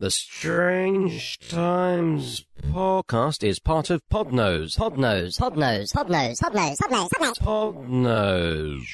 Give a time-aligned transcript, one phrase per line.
[0.00, 4.78] The Strange Times podcast is part of Podnose.
[4.78, 5.38] Podnose.
[5.38, 7.38] Podnose, Podnose, Podnose, Podnose, Podnose.
[7.38, 8.86] Podnose.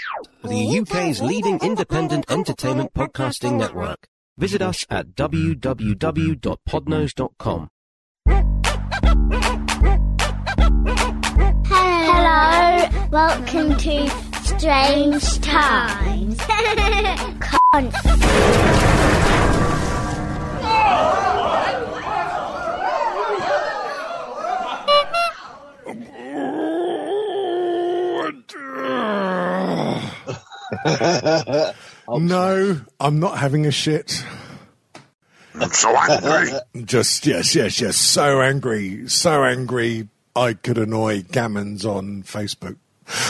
[0.43, 4.09] The UK's leading independent entertainment podcasting network.
[4.37, 7.69] Visit us at www.podnose.com.
[11.69, 14.09] Hello, welcome to
[14.43, 16.37] Strange Times.
[17.73, 19.46] Cunt.
[32.09, 34.25] No, I'm not having a shit.
[35.55, 36.53] I'm so angry.
[36.85, 37.97] Just yes, yes, yes.
[37.97, 40.09] So angry, so angry.
[40.35, 42.77] I could annoy gammons on Facebook.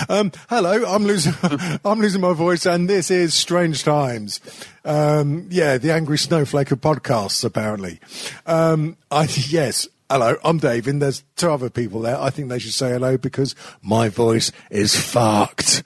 [0.09, 1.35] Um, hello, I'm losing,
[1.85, 4.41] I'm losing my voice, and this is Strange Times.
[4.85, 8.01] Um, yeah, the angry snowflake of podcasts, apparently.
[8.47, 9.89] Um, I yes.
[10.09, 12.17] Hello, I'm Dave, and there's two other people there.
[12.17, 15.83] I think they should say hello because my voice is fucked.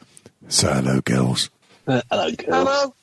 [0.49, 1.49] So hello, girls.
[1.87, 2.03] Hello,
[2.33, 2.35] girl.
[2.67, 2.95] Hello.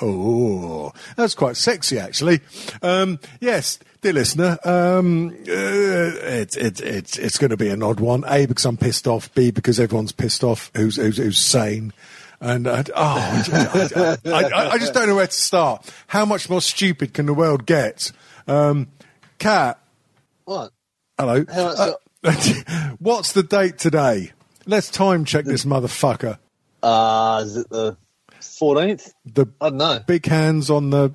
[0.00, 2.40] Oh, that's quite sexy, actually.
[2.82, 8.00] Um, yes, dear listener, um, uh, it's it's it's it's going to be an odd
[8.00, 8.24] one.
[8.28, 9.32] A because I'm pissed off.
[9.34, 10.70] B because everyone's pissed off.
[10.76, 11.92] Who's who's, who's sane?
[12.40, 15.92] And uh, oh, I, I, I, just don't know where to start.
[16.06, 18.12] How much more stupid can the world get?
[18.46, 18.86] Um,
[19.38, 19.80] Cat,
[20.44, 20.72] What?
[21.18, 21.44] hello.
[21.48, 21.92] Uh,
[23.00, 24.32] what's the date today?
[24.66, 26.38] Let's time check this motherfucker.
[26.80, 27.96] Uh, is it the
[28.40, 29.12] 14th?
[29.26, 30.00] The I don't know.
[30.06, 31.12] big hands on the,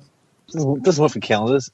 [0.50, 1.70] Doesn't, doesn't work for calendars.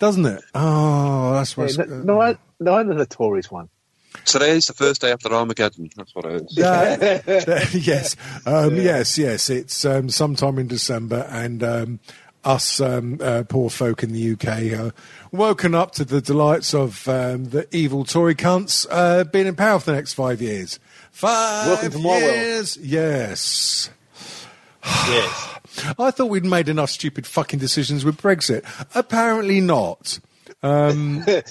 [0.00, 0.42] doesn't it?
[0.54, 1.78] Oh, that's Yeah, what's.
[1.78, 3.68] no, no, I, no, I know the Tories one.
[4.24, 5.90] Today's the first day after Armageddon.
[5.94, 6.58] That's what it is.
[6.58, 7.20] Uh,
[7.72, 9.50] yes, um, yes, yes.
[9.50, 12.00] It's um, sometime in December, and um,
[12.42, 14.92] us um, uh, poor folk in the UK are
[15.32, 19.78] woken up to the delights of um, the evil Tory cunts uh, being in power
[19.80, 20.78] for the next five years.
[21.10, 22.22] Five Welcome to my world.
[22.22, 23.90] years, yes.
[25.08, 25.94] yes.
[25.98, 28.64] I thought we'd made enough stupid fucking decisions with Brexit.
[28.94, 30.18] Apparently not.
[30.62, 31.42] Um, so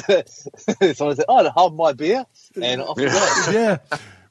[0.00, 2.24] I said, oh, I'd hold my beer,
[2.60, 3.12] and off we go.
[3.52, 3.78] yeah,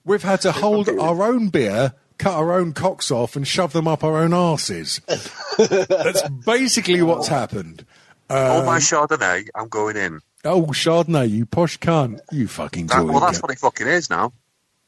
[0.06, 3.88] we've had to hold our own beer, cut our own cocks off, and shove them
[3.88, 5.02] up our own arses.
[5.88, 7.86] That's basically what's happened.
[8.30, 10.20] All my Chardonnay, I'm going in.
[10.44, 13.06] Oh, Chardonnay, you posh cunt, you fucking That, Tory.
[13.12, 13.44] well, that's cunt.
[13.44, 14.34] what it fucking is now.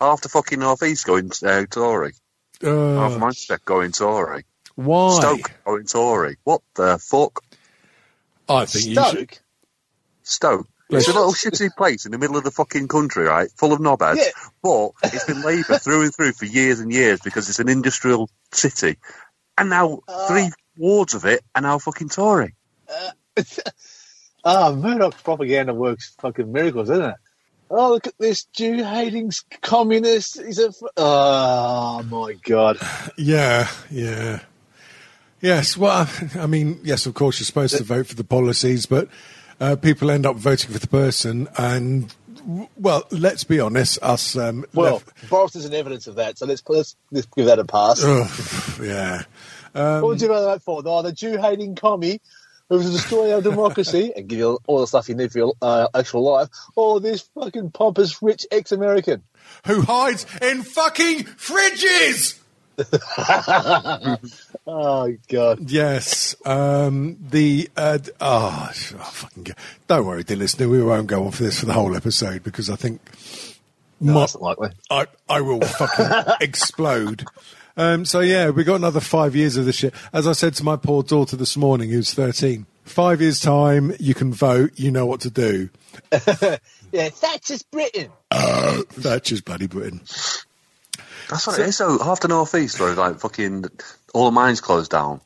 [0.01, 2.13] After fucking North East going uh, Tory.
[2.61, 4.45] Half Uh, Manchester going Tory.
[4.75, 5.15] why?
[5.19, 6.37] Stoke going Tory.
[6.43, 7.43] What the fuck?
[8.47, 9.03] I think you should.
[9.05, 9.41] Stoke?
[10.23, 10.67] Stoke.
[10.91, 13.49] It's a little shitty place in the middle of the fucking country, right?
[13.57, 14.17] Full of knobheads.
[14.17, 14.31] Yeah.
[14.63, 18.27] But it's been Labour through and through for years and years because it's an industrial
[18.51, 18.97] city.
[19.55, 22.55] And now three wards of it are now fucking Tory.
[24.43, 27.15] Ah, Murdoch's propaganda works fucking miracles, isn't it?
[27.71, 29.31] Oh, look at this Jew hating
[29.61, 30.41] communist.
[30.41, 30.69] He's a.
[30.69, 32.77] F- oh, my God.
[33.17, 34.39] Yeah, yeah.
[35.41, 39.07] Yes, well, I mean, yes, of course, you're supposed to vote for the policies, but
[39.61, 42.13] uh, people end up voting for the person, and,
[42.75, 44.35] well, let's be honest, us.
[44.35, 47.57] Um, Well, left- Boris is an evidence of that, so let's, let's, let's give that
[47.59, 48.03] a pass.
[48.03, 49.23] Ugh, yeah.
[49.75, 50.81] Um, What would you rather vote for?
[50.85, 52.19] Oh, the Jew hating commie
[52.69, 55.53] who's to destroy our democracy and give you all the stuff you need for your
[55.61, 59.23] uh, actual life, or this fucking pompous rich ex American?
[59.65, 62.37] who hides in fucking fridges?
[64.67, 65.69] Oh, God.
[65.69, 66.35] Yes.
[66.45, 69.53] Um, the uh, oh, oh, fucking go-
[69.87, 72.69] don't worry, dear listener, we won't go on for this for the whole episode because
[72.69, 73.01] I think
[73.99, 74.69] No, my- that's not likely.
[74.91, 77.25] I I will fucking explode.
[77.79, 79.93] Um, so yeah, we got another five years of this shit.
[80.11, 84.13] As I said to my poor daughter this morning, who's thirteen, five years time, you
[84.13, 84.71] can vote.
[84.75, 85.69] You know what to do.
[86.91, 88.09] Yeah, Thatcher's Britain.
[88.31, 90.01] Thatcher's bloody Britain.
[91.29, 91.77] That's what it is.
[91.77, 93.65] So half the northeast, where like fucking
[94.13, 95.21] all the mines closed down.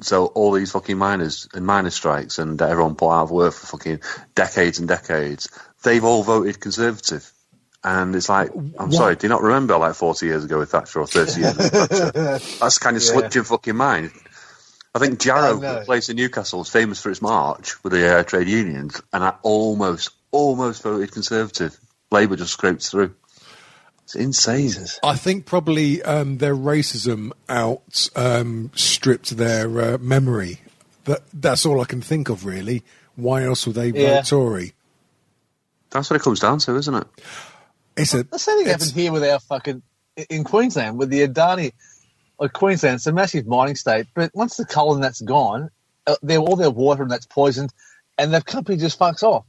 [0.00, 3.66] So all these fucking miners and miner strikes, and everyone put out of work for
[3.66, 4.00] fucking
[4.36, 5.48] decades and decades.
[5.82, 7.28] They've all voted conservative,
[7.84, 11.00] and it's like, I'm sorry, do you not remember like 40 years ago with Thatcher
[11.00, 11.56] or 30 years?
[11.56, 12.38] with Thatcher?
[12.60, 14.10] That's kind of slipped your fucking mind.
[14.94, 18.18] I think Jarrow, I the place in Newcastle, is famous for its march with the
[18.18, 21.78] uh, trade unions, and I almost, almost voted conservative.
[22.10, 23.14] Labour just scraped through.
[24.04, 24.72] It's insane.
[25.02, 30.60] I think probably um, their racism out um, stripped their uh, memory.
[31.04, 32.82] That that's all I can think of really.
[33.16, 34.16] Why else would they Yeah.
[34.22, 34.72] vote Tory?
[35.90, 37.06] That's what it comes down to, isn't it?
[37.98, 39.82] It's a The same thing happened here with our fucking
[40.30, 41.72] in Queensland with the Adani.
[42.38, 45.70] Like Queensland's a massive mining state, but once the coal and that's gone,
[46.06, 47.72] uh, their all their water and that's poisoned,
[48.16, 49.44] and the company just fucks off.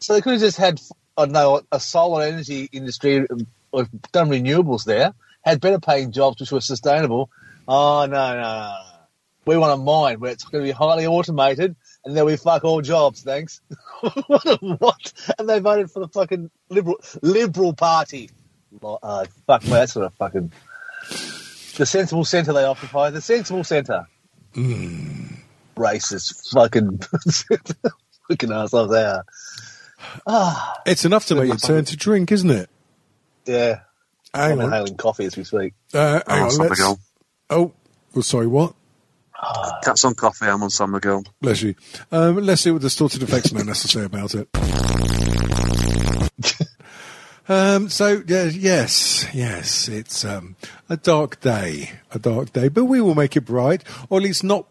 [0.00, 0.80] So they could have just had,
[1.16, 3.26] I don't know, a solar energy industry
[3.72, 7.30] or done renewables there, had better paying jobs which were sustainable.
[7.66, 8.76] Oh no, no, no, no.
[9.46, 11.74] We want a mine where it's going to be highly automated,
[12.04, 13.22] and then we fuck all jobs.
[13.22, 13.60] Thanks.
[14.26, 15.12] what, a- what?
[15.38, 18.30] And they voted for the fucking liberal liberal party.
[18.82, 20.52] Uh, fuck me, that's what a fucking
[21.76, 23.10] the sensible centre they occupy.
[23.10, 24.06] The sensible centre.
[25.76, 26.98] Racist fucking
[28.28, 29.24] fucking assholes they are.
[30.26, 32.70] Ah, It's enough to make you turn to drink, isn't it?
[33.46, 33.80] yeah.
[34.32, 34.64] Hang I'm on.
[34.66, 35.74] inhaling coffee as we speak.
[35.92, 36.60] Uh, hang I'm on.
[36.60, 36.80] on Let's,
[37.50, 37.72] oh,
[38.14, 38.74] well, sorry, what?
[39.82, 41.24] Cat's on coffee, I'm on San Miguel.
[41.40, 41.74] Bless you.
[42.12, 44.48] Um, let's see what distorted effects man has to say about it.
[47.48, 50.56] um, so yeah, yes, yes, it's um,
[50.88, 54.44] a dark day, a dark day, but we will make it bright, or at least
[54.44, 54.66] not.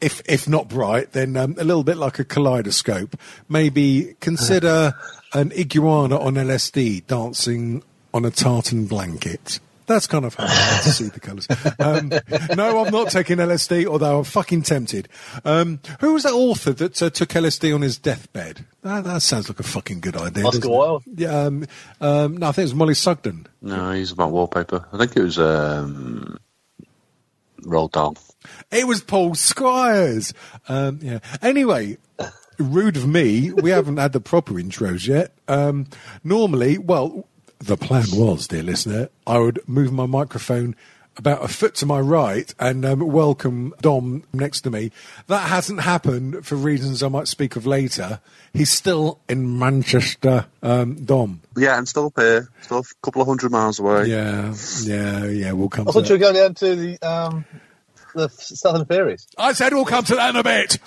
[0.00, 3.16] If if not bright, then um, a little bit like a kaleidoscope.
[3.48, 4.92] Maybe consider
[5.32, 7.82] an iguana on LSD dancing
[8.12, 9.60] on a tartan blanket.
[9.86, 11.46] That's kind of how I like to see the colours.
[11.78, 12.10] Um,
[12.56, 15.08] no, I'm not taking LSD, although I'm fucking tempted.
[15.44, 18.64] Um, who was that author that uh, took LSD on his deathbed?
[18.82, 20.46] That, that sounds like a fucking good idea.
[20.46, 20.68] Oscar?
[20.68, 21.04] Wilde?
[21.06, 21.66] Yeah, um,
[22.00, 23.46] um, no, I think it was Molly Sugden.
[23.60, 24.86] No, he's about wallpaper.
[24.92, 26.38] I think it was um,
[27.62, 28.16] Roald Dahl.
[28.70, 30.32] It was Paul Squires.
[30.68, 31.20] Um, yeah.
[31.42, 31.98] Anyway,
[32.58, 33.52] rude of me.
[33.52, 35.32] We haven't had the proper intros yet.
[35.48, 35.86] Um,
[36.22, 37.26] normally, well,
[37.58, 40.76] the plan was, dear listener, I would move my microphone
[41.16, 44.90] about a foot to my right and um, welcome Dom next to me.
[45.28, 48.20] That hasn't happened for reasons I might speak of later.
[48.52, 51.40] He's still in Manchester, um, Dom.
[51.56, 52.50] Yeah, and still up here.
[52.62, 54.06] Still a couple of hundred miles away.
[54.06, 55.52] Yeah, yeah, yeah.
[55.52, 57.44] We'll come I to thought you were going down to the um,
[58.14, 59.26] the Southern Ferries.
[59.38, 60.78] I said we'll come to that in a bit.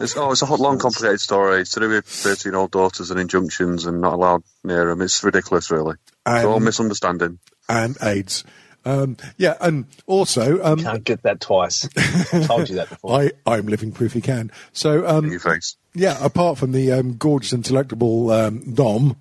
[0.00, 1.60] It's, oh, it's a hot, long, complicated story.
[1.60, 5.02] It's to do with 13 old daughters and injunctions and not allowed near them.
[5.02, 5.96] It's ridiculous, really.
[6.26, 7.38] It's all Um, misunderstanding.
[7.68, 8.44] and AIDS.
[8.84, 11.88] Um, yeah, and also, um, Can't get that twice.
[12.32, 13.20] I told you that before.
[13.22, 14.50] I, I'm living proof he can.
[14.72, 15.76] So, in um, your face.
[15.94, 19.16] yeah, apart from the um, gorgeous and delectable um, Dom,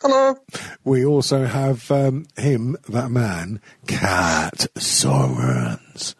[0.00, 0.36] Hello.
[0.84, 6.14] we also have um, him, that man, Cat Sorens.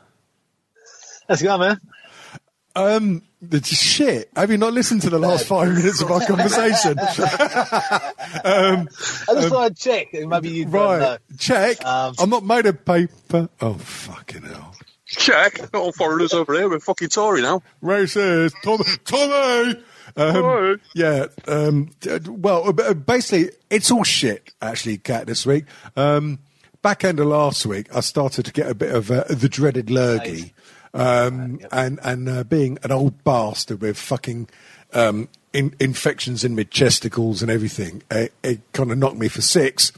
[1.29, 1.81] Let's go, man.
[2.77, 4.31] Um, the shit.
[4.35, 6.99] Have you not listened to the last five minutes of our conversation?
[8.45, 8.89] Um,
[9.29, 10.09] I just want to check.
[10.13, 10.99] Maybe you right.
[10.99, 11.19] know.
[11.39, 11.85] Check.
[11.85, 13.49] Um, I'm not made of paper.
[13.61, 14.75] Oh, fucking hell.
[15.07, 15.75] Check.
[15.75, 16.69] All foreigners over here.
[16.69, 17.63] We're fucking Tory now.
[17.83, 18.53] Racist.
[18.63, 19.83] Tom, Tommy!
[20.17, 21.27] Um, yeah.
[21.47, 21.91] Um,
[22.27, 25.65] well, uh, basically, it's all shit, actually, Cat, this week.
[25.97, 26.41] Um,
[26.83, 29.91] back end of last week, I started to get a bit of uh, the dreaded
[29.91, 30.54] lurgy.
[30.95, 34.49] Um, and and uh, being an old bastard with fucking
[34.93, 39.43] um, in, infections in my chesticles and everything, it, it kind of knocked me for
[39.43, 39.93] six,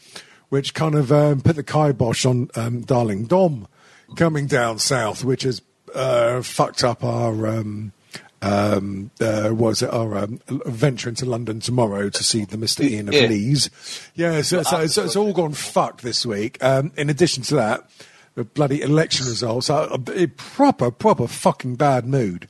[0.48, 3.68] which kind of um, put the kibosh on um, darling Dom
[4.16, 5.60] coming down south, which has
[5.94, 7.92] uh, fucked up our um,
[8.42, 12.84] um, uh, was it our um, venture into London tomorrow to see the Mr.
[12.84, 13.26] Ian of Yeah.
[13.26, 13.70] Lees.
[14.14, 16.62] Yeah, so, so, so it's all gone fucked this week.
[16.62, 17.90] Um, in addition to that,
[18.36, 22.48] the bloody election results are a, a proper, proper fucking bad mood.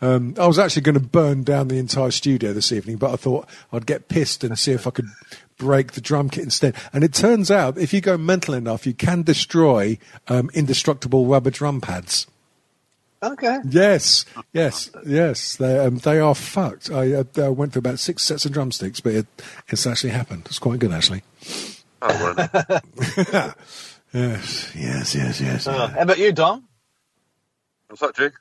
[0.00, 3.16] Um, I was actually going to burn down the entire studio this evening, but I
[3.16, 5.08] thought I'd get pissed and see if I could
[5.58, 6.76] break the drum kit instead.
[6.92, 9.98] And it turns out, if you go mental enough, you can destroy
[10.28, 12.26] um, indestructible rubber drum pads.
[13.22, 13.58] Okay.
[13.66, 15.56] Yes, yes, yes.
[15.56, 16.90] They um, they are fucked.
[16.90, 19.26] I uh, went through about six sets of drumsticks, but it,
[19.68, 20.42] it's actually happened.
[20.44, 21.22] It's quite good, actually.
[22.02, 23.54] Oh, well.
[24.14, 25.66] Yes, yes, yes, yes.
[25.66, 26.68] Uh, how about you, Dom?
[27.88, 28.34] What's that, Jake?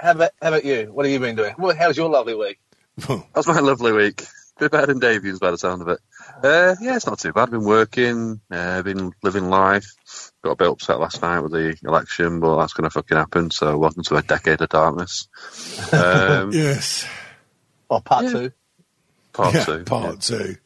[0.00, 0.90] How about how about you?
[0.92, 1.54] What have you been doing?
[1.56, 2.58] Well, how's your lovely week?
[2.98, 4.24] That was my lovely week.
[4.58, 6.00] Bit better than Davies by the sound of it.
[6.42, 7.44] Uh, yeah, it's not too bad.
[7.44, 9.86] I've Been working, uh, been living life.
[10.42, 13.50] Got a bit upset last night with the election, but that's going to fucking happen.
[13.50, 15.28] So welcome to a decade of darkness.
[15.92, 17.06] Um, yes.
[17.88, 18.32] Or part Yeah.
[18.32, 18.52] two.
[19.32, 19.84] Part yeah, two.
[19.84, 20.56] part two.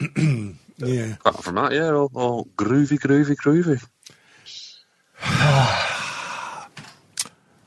[0.80, 1.14] yeah.
[1.14, 3.82] Apart from that, yeah, all, all groovy, groovy, groovy.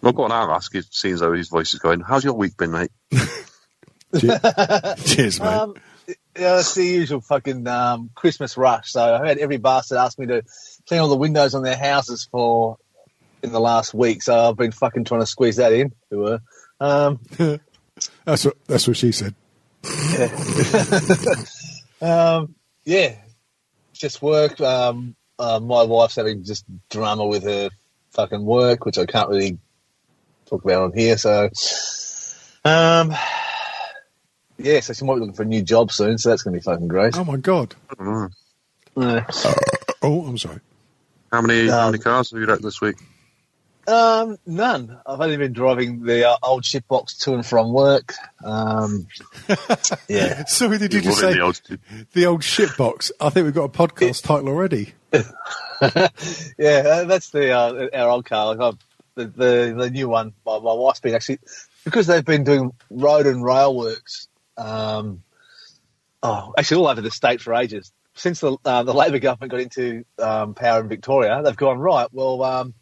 [0.01, 2.33] well, go on, I'll ask you, seeing as though his voice is going, how's your
[2.33, 2.91] week been, mate?
[5.05, 5.47] Cheers, mate.
[5.47, 5.75] Um,
[6.37, 8.91] yeah, it's the usual fucking um, Christmas rush.
[8.91, 10.43] So I've had every bastard ask me to
[10.87, 12.77] clean all the windows on their houses for
[13.41, 14.23] in the last week.
[14.23, 15.93] So I've been fucking trying to squeeze that in.
[16.09, 16.39] We were.
[16.79, 17.19] Um,
[18.25, 19.35] that's what that's what she said.
[22.01, 23.15] um, yeah,
[23.93, 24.59] just work.
[24.61, 27.69] Um, uh, my wife's having just drama with her
[28.11, 29.57] fucking work, which I can't really
[30.45, 31.17] talk about on here.
[31.17, 31.49] So,
[32.65, 33.13] um,
[34.57, 36.17] yeah, so she might be looking for a new job soon.
[36.17, 37.17] So that's going to be fucking great.
[37.17, 37.75] Oh my god.
[37.97, 38.31] Mm.
[38.95, 39.21] Uh,
[40.05, 40.59] Oh, I'm sorry.
[41.31, 42.97] How many how Um, many cars have you wrecked this week?
[43.87, 44.99] Um, none.
[45.05, 48.13] I've only been driving the uh, old shitbox to and from work.
[48.43, 49.07] Um,
[50.07, 50.45] yeah.
[50.45, 51.61] Sorry, did you You're just say the old-
[52.13, 53.11] the old shitbox?
[53.19, 54.93] I think we've got a podcast title already.
[55.11, 58.55] yeah, uh, that's the uh, our old car.
[58.55, 58.75] Like,
[59.15, 60.33] the, the the new one.
[60.45, 61.39] My, my wife's been actually
[61.83, 64.27] because they've been doing road and rail works.
[64.57, 65.23] Um,
[66.21, 67.91] oh, actually, all over the state for ages.
[68.15, 72.07] Since the uh, the Labor government got into um, power in Victoria, they've gone right.
[72.11, 72.73] Well, um,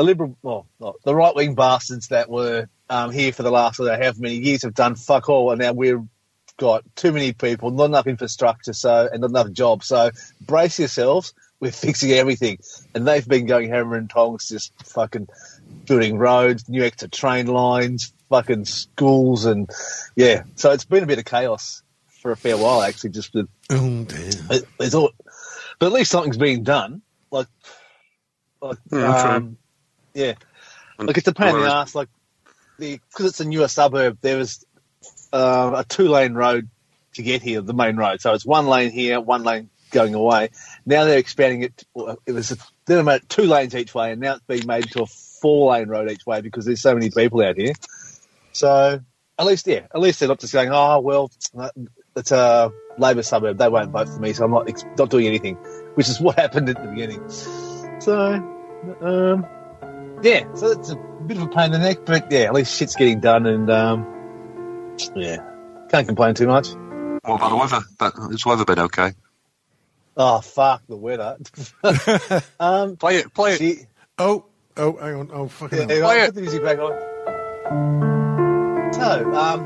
[0.00, 3.78] the liberal, well, not- the right wing bastards that were um, here for the last
[3.78, 6.00] I don't know how many years have done fuck all, and now we've
[6.56, 9.86] got too many people, not enough infrastructure, so and not enough jobs.
[9.86, 11.34] So brace yourselves.
[11.60, 12.58] We're fixing everything,
[12.94, 15.28] and they've been going hammer and tongs, just fucking
[15.84, 19.68] building roads, new extra train lines, fucking schools, and
[20.16, 20.44] yeah.
[20.54, 21.82] So it's been a bit of chaos
[22.22, 23.10] for a fair while, actually.
[23.10, 24.30] Just with Oh dear.
[24.50, 25.10] it- it's all,
[25.78, 27.02] but at least something's being done.
[27.30, 27.48] Like,
[28.62, 29.30] like Yeah, true.
[29.30, 29.56] um,
[30.14, 30.34] yeah,
[30.98, 31.94] like it's a pain in the ass.
[31.94, 32.08] Like
[32.78, 34.64] because it's a newer suburb, there was
[35.32, 36.68] uh, a two lane road
[37.14, 38.20] to get here, the main road.
[38.20, 40.50] So it's one lane here, one lane going away.
[40.86, 41.84] Now they're expanding it.
[41.94, 44.90] To, it was a, they made two lanes each way, and now it's being made
[44.92, 47.72] to a four lane road each way because there's so many people out here.
[48.52, 49.00] So
[49.38, 51.30] at least, yeah, at least they're not just going, oh well,
[52.16, 53.58] it's a Labor suburb.
[53.58, 55.56] They won't vote for me, so I'm not not doing anything,
[55.94, 57.28] which is what happened at the beginning.
[58.00, 58.42] So,
[59.00, 59.46] um,
[60.22, 62.76] yeah, so it's a bit of a pain in the neck, but yeah, at least
[62.76, 65.38] shit's getting done, and um, yeah,
[65.90, 66.68] can't complain too much.
[66.68, 67.80] What about the weather?
[67.98, 69.12] But has the weather been okay?
[70.16, 71.36] Oh fuck the weather.
[72.60, 73.58] um, Play it, play it.
[73.58, 73.76] she,
[74.18, 74.44] Oh,
[74.76, 75.30] oh, hang on.
[75.32, 76.26] Oh, fucking yeah, hang on, Play it.
[76.26, 76.92] put the music back on.
[78.92, 79.64] So, um,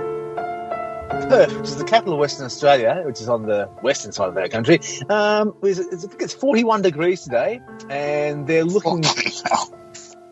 [1.28, 4.36] Perth, which is the capital of Western Australia, which is on the western side of
[4.36, 9.02] our country, um, is, it's, I think it's 41 degrees today, and they're looking.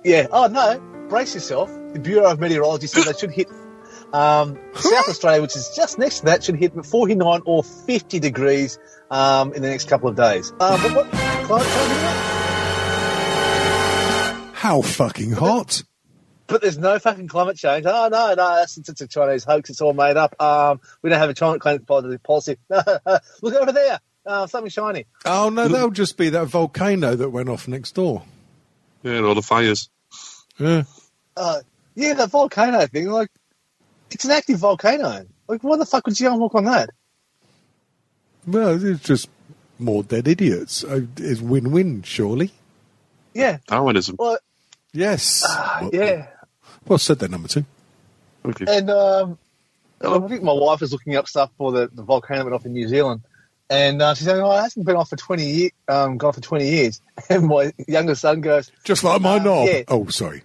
[0.05, 0.27] Yeah.
[0.31, 0.79] Oh no!
[1.09, 1.71] Brace yourself.
[1.93, 3.49] The Bureau of Meteorology said they should hit
[4.13, 8.79] um, South Australia, which is just next to that, should hit 49 or 50 degrees
[9.11, 10.51] um, in the next couple of days.
[10.53, 12.43] Um, but what climate change is it?
[14.55, 15.83] How fucking hot?
[16.47, 17.85] But there's no fucking climate change.
[17.87, 19.71] Oh no, no, that's it's, it's a Chinese hoax.
[19.71, 20.41] It's all made up.
[20.41, 22.59] Um, we don't have a China climate policy.
[22.69, 24.01] Look over there.
[24.25, 25.07] Uh, something shiny.
[25.25, 28.23] Oh no, that'll just be that volcano that went off next door.
[29.03, 29.89] Yeah, all the fires.
[30.59, 30.83] Yeah.
[31.37, 31.61] Uh,
[31.95, 33.09] yeah, that volcano thing.
[33.09, 33.31] Like,
[34.11, 35.27] it's an active volcano.
[35.49, 36.91] Like, why the fuck would you go and look on that?
[38.47, 39.29] Well, it's just
[39.79, 40.85] more dead idiots.
[40.85, 42.51] Uh, It's win-win, surely.
[43.35, 43.59] Yeah.
[43.67, 44.17] Darwinism.
[44.19, 44.39] Well,
[44.93, 45.43] Yes.
[45.81, 46.27] well, yeah.
[46.87, 47.65] Well said there, number two.
[48.45, 48.65] Okay.
[48.69, 49.39] And um.
[50.05, 52.67] I think my wife is looking up stuff for the, the volcano that went off
[52.67, 53.21] in New Zealand.
[53.73, 55.71] And uh, she said, "Oh, it hasn't been off for twenty years.
[55.89, 57.01] Um, gone for twenty years."
[57.31, 59.69] And my younger son goes, Just like my Uh, knob.
[59.69, 59.83] yeah.
[59.89, 60.43] Oh, sorry.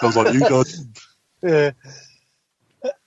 [0.00, 0.84] Sounds like you, guys.
[1.42, 1.70] Yeah.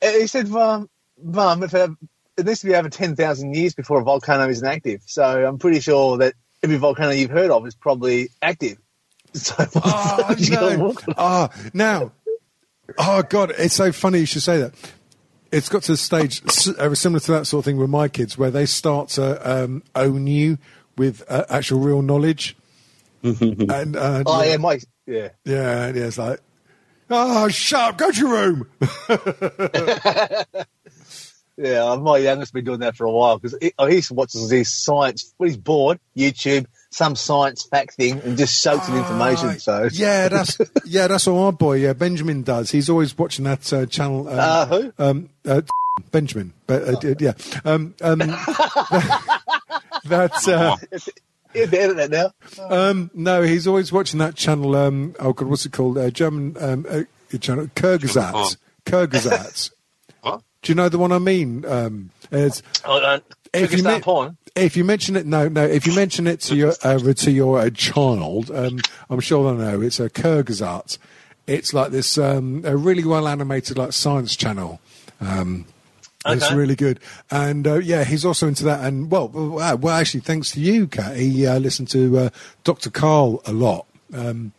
[0.02, 0.90] And He said, Mum,
[1.22, 1.90] Mum if it,
[2.38, 5.02] it needs to be over 10,000 years before a volcano is inactive.
[5.06, 8.78] So I'm pretty sure that every volcano you've heard of is probably active.
[9.34, 10.78] So Oh, no.
[10.78, 11.16] walk on it.
[11.18, 12.12] Ah, now.
[12.98, 14.74] Oh, God, it's so funny you should say that.
[15.52, 16.42] It's got to the stage
[16.80, 19.84] uh, similar to that sort of thing with my kids, where they start to um,
[19.96, 20.58] own you
[20.98, 22.56] with uh, actual real knowledge.
[23.24, 25.30] and uh, Oh, yeah, my, yeah.
[25.46, 26.40] yeah, yeah, it's like,
[27.10, 28.68] oh, shut up, go to your room.
[31.58, 34.70] Yeah, my youngest been doing that for a while because he, oh, he watches these
[34.74, 39.58] science, when he's bored, YouTube, some science fact thing, and just soaks in information.
[39.60, 42.70] So, yeah, that's yeah, that's what my boy yeah, Benjamin does.
[42.72, 44.28] He's always watching that uh, channel.
[44.28, 44.94] Um, Uh, who?
[45.00, 45.62] Um, uh,
[46.12, 47.34] Benjamin, but uh, d- yeah,
[47.66, 48.20] um, um,
[50.06, 50.48] that.
[50.48, 50.78] Uh,
[51.54, 52.34] yeah, they edit that now.
[52.70, 54.76] um, no, he's always watching that channel.
[54.76, 55.98] Um, oh God, what's it called?
[55.98, 57.04] Uh, German um, uh,
[57.40, 58.58] channel, Kurzgesagt.
[58.86, 59.72] Kurzgesagt.
[60.22, 60.42] What?
[60.62, 61.66] Do you know the one I mean?
[61.66, 63.20] Um, it's, Oh, uh,
[63.54, 64.38] if you Kyrgyzstan men- porn.
[64.56, 65.64] If you mention it, no, no.
[65.64, 68.80] If you mention it to your uh, to your uh, child, um,
[69.10, 69.82] I'm sure they'll know.
[69.82, 70.98] It's a Kurzgesagt.
[71.48, 74.80] It's like this um, a really well animated like science channel.
[75.22, 75.66] Um,
[76.26, 77.00] It's really good,
[77.32, 78.84] and uh, yeah, he's also into that.
[78.84, 82.30] And well, well, well actually, thanks to you, Kat, he uh, listened to uh,
[82.64, 82.90] Dr.
[82.92, 83.88] Karl a lot.
[84.14, 84.52] Um,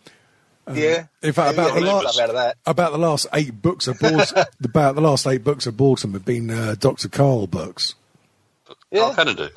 [0.73, 1.07] yeah.
[1.23, 2.57] in fact, Yeah, about the last stuff out of that.
[2.67, 4.33] about the last eight books I bought,
[4.65, 7.09] about the last eight books I bought him have been uh, Dr.
[7.09, 7.95] Karl books.
[8.91, 9.01] Yeah.
[9.01, 9.49] Carl Kennedy.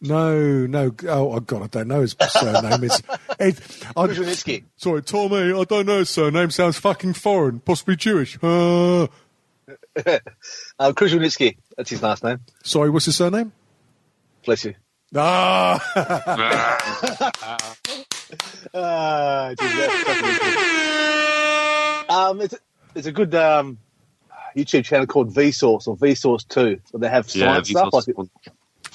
[0.00, 0.94] No, no.
[1.08, 2.84] Oh, God, I don't know his surname.
[2.84, 3.02] It's,
[3.40, 3.58] it,
[3.96, 4.12] I,
[4.76, 6.50] sorry, Tommy, I don't know his surname.
[6.50, 7.60] Sounds fucking foreign.
[7.60, 8.38] Possibly Jewish.
[8.42, 9.06] Uh,
[9.96, 11.56] Uh, Kruszelnicki.
[11.76, 12.40] That's his last name.
[12.62, 13.52] sorry, what's his surname?
[14.44, 14.74] Bless you.
[15.16, 15.80] Ah,
[18.74, 20.54] Uh, geez, that's definitely
[22.08, 22.16] cool.
[22.16, 22.58] um, it's, a,
[22.94, 23.78] it's a good um,
[24.56, 27.92] YouTube channel called Vsauce or Vsauce 2, where they have Yeah, science stuff.
[27.92, 28.30] Like, one,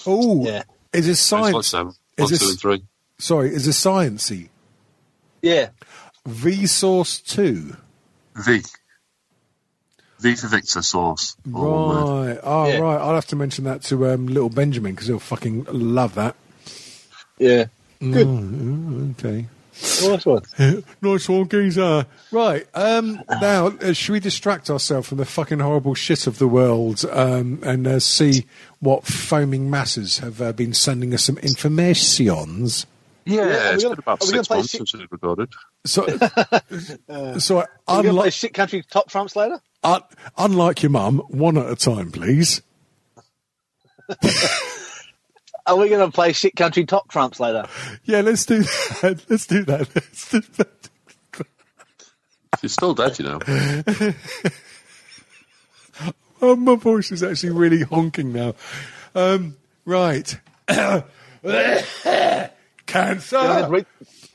[0.06, 0.64] oh, yeah.
[0.94, 1.68] Is this like science?
[1.68, 1.94] seven.
[2.18, 2.84] Is One, this- two, and three.
[3.18, 4.50] Sorry, is this sciencey?
[5.42, 5.70] Yeah.
[6.28, 7.76] Vsauce 2.
[8.38, 8.62] V.
[10.20, 11.36] V for Victor source.
[11.54, 12.24] All.
[12.26, 12.40] Right.
[12.44, 12.78] Oh, Yeah.
[12.80, 12.98] right.
[13.00, 16.36] I'll have to mention that to um, little Benjamin because he'll fucking love that.
[17.38, 17.66] Yeah.
[18.00, 18.28] Good.
[18.28, 19.48] Mm, okay.
[20.04, 20.44] Nice one.
[21.02, 22.06] nice one, geezer.
[22.32, 22.68] Right.
[22.74, 27.06] Um, now, uh, should we distract ourselves from the fucking horrible shit of the world
[27.12, 28.46] um, and uh, see
[28.80, 32.86] what foaming masses have uh, been sending us some informations?
[33.26, 35.12] Yeah, are we it's gonna- been about are we gonna six months shit- since we've
[35.12, 35.50] recorded.
[35.86, 36.08] So,
[37.40, 39.60] so Are we going to play shit country top trumps later?
[39.84, 40.02] un-
[40.38, 42.62] unlike your mum, one at a time, please.
[45.70, 47.66] Are we going to play shit country top trumps later?
[48.04, 49.24] Yeah, let's do that.
[49.30, 49.96] Let's do that.
[49.96, 50.90] Let's do that.
[52.60, 53.40] She's still dead, you know.
[56.42, 58.56] Oh, my voice is actually really honking now.
[59.14, 60.40] Um, right.
[62.86, 63.68] Cancer.
[63.70, 63.86] read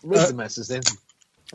[0.03, 0.83] read the message then.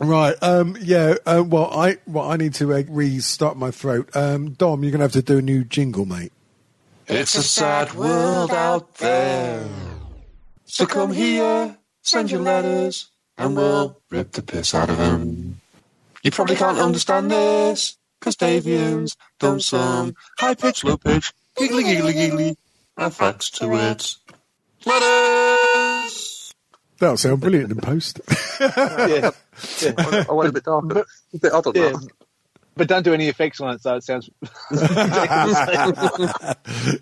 [0.00, 0.34] Right.
[0.42, 1.14] Um, yeah.
[1.24, 4.10] Uh, well, I well, I need to uh, restart my throat.
[4.16, 6.32] Um, Dom, you're gonna have to do a new jingle, mate.
[7.12, 9.66] It's a sad world out there.
[10.64, 15.60] So come here, send your letters, and we'll rip the piss out of them.
[16.22, 22.12] You probably can't understand this, because Davians done some high pitch, low pitch, giggly, giggly,
[22.12, 22.56] giggly,
[22.96, 24.14] effects to it.
[24.86, 26.54] Letters!
[27.00, 28.20] That'll sound brilliant in post.
[28.60, 29.30] Yeah.
[29.82, 30.24] yeah.
[30.28, 31.04] I went a bit darker.
[31.34, 31.90] A bit odd on Yeah.
[31.92, 32.08] that.
[32.80, 34.30] But don't do any effects on it, so it sounds.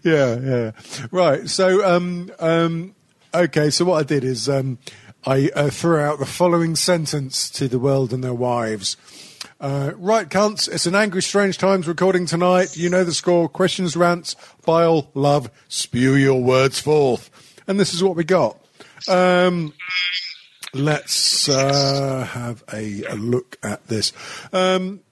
[0.02, 0.72] yeah, yeah.
[1.12, 1.48] Right.
[1.48, 2.96] So, um, um,
[3.32, 3.70] okay.
[3.70, 4.78] So what I did is um,
[5.24, 8.96] I uh, threw out the following sentence to the world and their wives.
[9.60, 10.68] Uh, right, cunts.
[10.68, 12.76] It's an angry, strange times recording tonight.
[12.76, 13.48] You know the score.
[13.48, 14.34] Questions, rants,
[14.66, 15.48] bile, love.
[15.68, 17.30] Spew your words forth.
[17.68, 18.58] And this is what we got.
[19.06, 19.74] Um,
[20.74, 24.12] let's uh, have a, a look at this.
[24.52, 25.02] Um,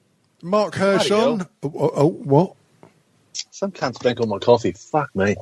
[0.47, 1.47] Mark Hershon.
[1.63, 2.55] Oh, oh, oh, what?
[3.51, 4.73] Some cunts drank all my coffee.
[4.73, 5.35] Fuck me.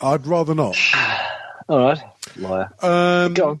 [0.00, 0.76] I'd rather not.
[1.68, 2.00] All right.
[2.36, 2.70] Liar.
[2.80, 3.60] Um, Go on.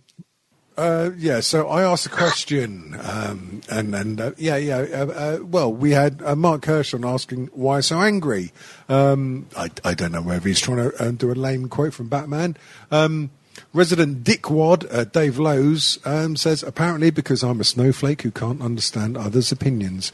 [0.76, 4.76] Uh, yeah, so I asked a question, um, and and uh, yeah, yeah.
[4.76, 8.52] Uh, uh, well, we had uh, Mark Hershon asking why so angry.
[8.88, 12.08] Um, I I don't know whether he's trying to uh, do a lame quote from
[12.08, 12.58] Batman.
[12.90, 13.30] Um,
[13.72, 19.16] resident Dickwad, uh, Dave Lowe's, um, says apparently because I'm a snowflake who can't understand
[19.16, 20.12] others' opinions.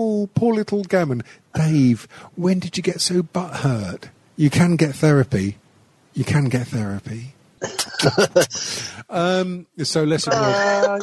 [0.00, 2.06] Oh, poor little gammon, Dave.
[2.36, 4.04] When did you get so butthurt?
[4.36, 5.56] You can get therapy.
[6.14, 7.34] You can get therapy.
[9.10, 10.98] Um, so let's ignore.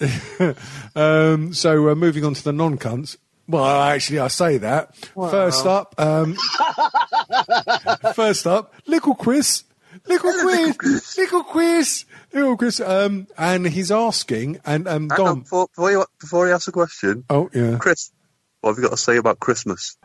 [0.94, 3.16] um, so uh, moving on to the non-cunts.
[3.48, 4.94] Well, actually, I say that.
[4.94, 6.36] First up, um,
[8.14, 9.64] first up, little Chris,
[10.06, 10.32] little
[10.74, 12.78] Chris, little Chris, little Chris.
[12.78, 17.24] Um, and he's asking, and um, on, before, before, you, before you ask a question,
[17.28, 17.78] Oh yeah.
[17.78, 18.12] Chris,
[18.60, 19.96] what have you got to say about Christmas?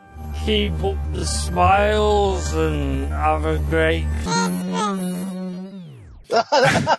[0.44, 4.06] Keep up the smiles and have a great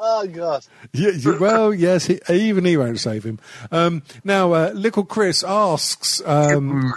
[0.00, 0.64] Oh, God.
[0.92, 3.38] Yeah, you- well, yes, he, even he won't save him.
[3.70, 6.92] Um, now, uh, little Chris asks, um,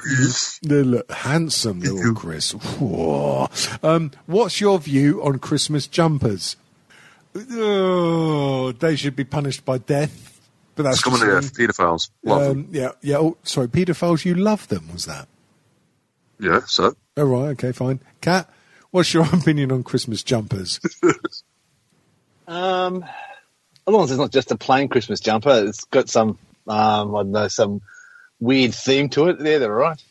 [0.62, 2.54] the look, handsome little Chris,
[3.84, 6.56] um, what's your view on Christmas jumpers?
[7.36, 10.31] Oh, they should be punished by death.
[10.76, 11.48] But that's It's coming here, me.
[11.48, 12.10] paedophiles.
[12.24, 12.50] Love them.
[12.60, 13.18] um, yeah, yeah.
[13.18, 14.24] Oh, sorry, paedophiles.
[14.26, 15.28] You love them, was that?
[16.40, 16.96] Yeah, so.
[17.18, 17.50] All right.
[17.50, 18.00] okay, fine.
[18.22, 18.50] Cat,
[18.92, 20.80] what's your opinion on Christmas jumpers?
[22.48, 23.04] Um,
[23.88, 27.20] as long as it's not just a plain Christmas jumper, it's got some, um, I
[27.24, 27.82] don't know, some
[28.40, 29.38] weird theme to it.
[29.40, 30.04] Yeah, they're all right.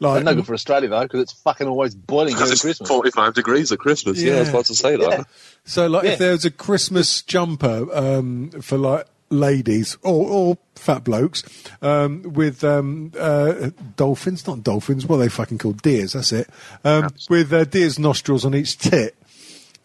[0.00, 2.88] Like, no good for Australia, though, because it's fucking always boiling Because during it's Christmas.
[2.88, 4.20] 45 degrees at Christmas.
[4.20, 5.26] Yeah, I was about to say that.
[5.64, 6.10] So, like, Yeah.
[6.12, 11.42] if there was a Christmas jumper um, for like ladies or, or fat blokes
[11.82, 15.82] um, with um, uh, dolphins, not dolphins, what are they fucking called?
[15.82, 16.48] Deers, that's it.
[16.84, 19.16] Um, with uh, deer's nostrils on each tit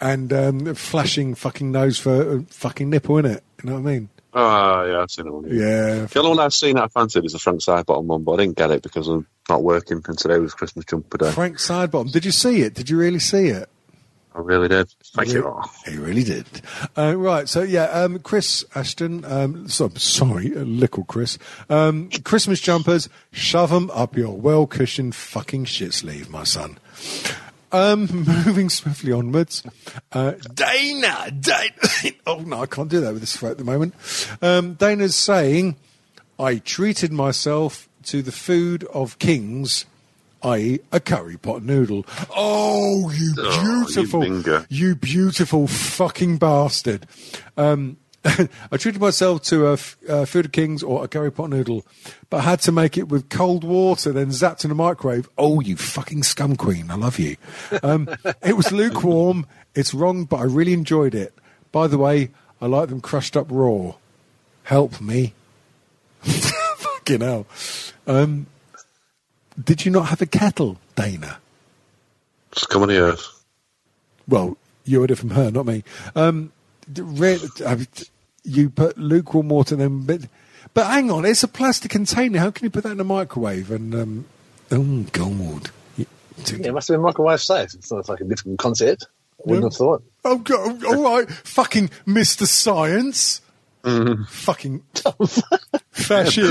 [0.02, 3.44] and um, flashing fucking nose for uh, fucking nipple in it.
[3.64, 4.10] You know what I mean?
[4.34, 5.46] Ah, yeah, I've seen it one.
[5.46, 6.06] Yeah.
[6.06, 8.38] The only one I've seen that I fancied is the Frank Sidebottom one, but I
[8.44, 11.32] didn't get it because I'm not working, and today was Christmas jumper day.
[11.32, 12.12] Frank Sidebottom.
[12.12, 12.74] Did you see it?
[12.74, 13.70] Did you really see it?
[14.36, 14.90] I really did.
[15.14, 15.62] Thank you.
[15.86, 16.46] He really did.
[16.98, 21.38] Uh, right, so yeah, um, Chris Ashton, um, so, sorry, little Chris.
[21.70, 26.78] Um, Christmas jumpers, Shove them up your well cushioned fucking shit sleeve, my son.
[27.72, 28.08] Um,
[28.46, 29.64] moving swiftly onwards.
[30.12, 31.72] Uh, Dana, Dana.
[32.28, 33.94] oh no, I can't do that with this throat at the moment.
[34.42, 35.78] Um, Dana's saying,
[36.38, 39.86] I treated myself to the food of kings,
[40.46, 42.06] i.e., a curry pot noodle.
[42.36, 44.66] Oh, you Oh, you beautiful, binger.
[44.70, 47.06] you beautiful fucking bastard.
[47.58, 51.50] Um, I treated myself to a f- uh, Food of Kings or a curry pot
[51.50, 51.86] noodle,
[52.30, 55.30] but I had to make it with cold water, then zapped in the microwave.
[55.38, 56.90] Oh, you fucking scum queen.
[56.90, 57.38] I love you.
[57.84, 58.10] Um,
[58.44, 59.46] it was lukewarm.
[59.76, 61.34] It's wrong, but I really enjoyed it.
[61.72, 62.32] By the way,
[62.62, 63.94] I like them crushed up raw.
[64.64, 65.34] Help me.
[66.22, 67.46] fucking hell.
[68.08, 68.48] Um,
[69.64, 71.38] did you not have a kettle, Dana?
[72.52, 73.16] It's come on here.
[74.28, 75.84] Well, you heard it from her, not me.
[76.16, 76.52] Um,
[76.92, 77.78] d- re- uh,
[78.44, 80.22] you put lukewarm water, then but,
[80.74, 82.40] but hang on, it's a plastic container.
[82.40, 83.72] How can you put that in a microwave?
[83.72, 84.26] And um,
[84.72, 86.06] oh god, Yeah,
[86.48, 87.74] it must have been microwave safe.
[87.74, 89.08] It's not like a different concept.
[89.40, 89.68] I wouldn't Yeah.
[89.68, 90.04] have thought.
[90.24, 93.42] oh god, all right, fucking Mister Science,
[93.84, 94.82] fucking
[95.92, 96.42] fair she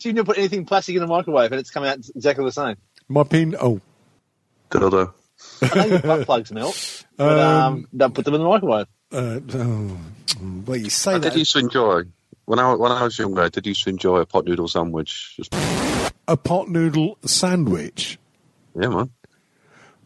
[0.00, 0.16] Do you, is.
[0.16, 1.90] never put anything, do you never put anything plastic in the microwave and it's coming
[1.90, 2.76] out exactly the same?
[3.08, 3.56] My pin.
[3.60, 3.80] Oh,
[4.70, 5.12] Dildo.
[5.62, 8.86] I know your butt plugs melt, but um, don't put them in the microwave.
[9.12, 9.98] uh, oh,
[10.66, 12.02] well, you say I that did used to enjoy
[12.44, 13.42] when I when I was younger.
[13.42, 15.34] I did used to enjoy a pot noodle sandwich.
[15.36, 15.54] Just,
[16.28, 18.18] a pot noodle sandwich.
[18.78, 19.10] yeah, man.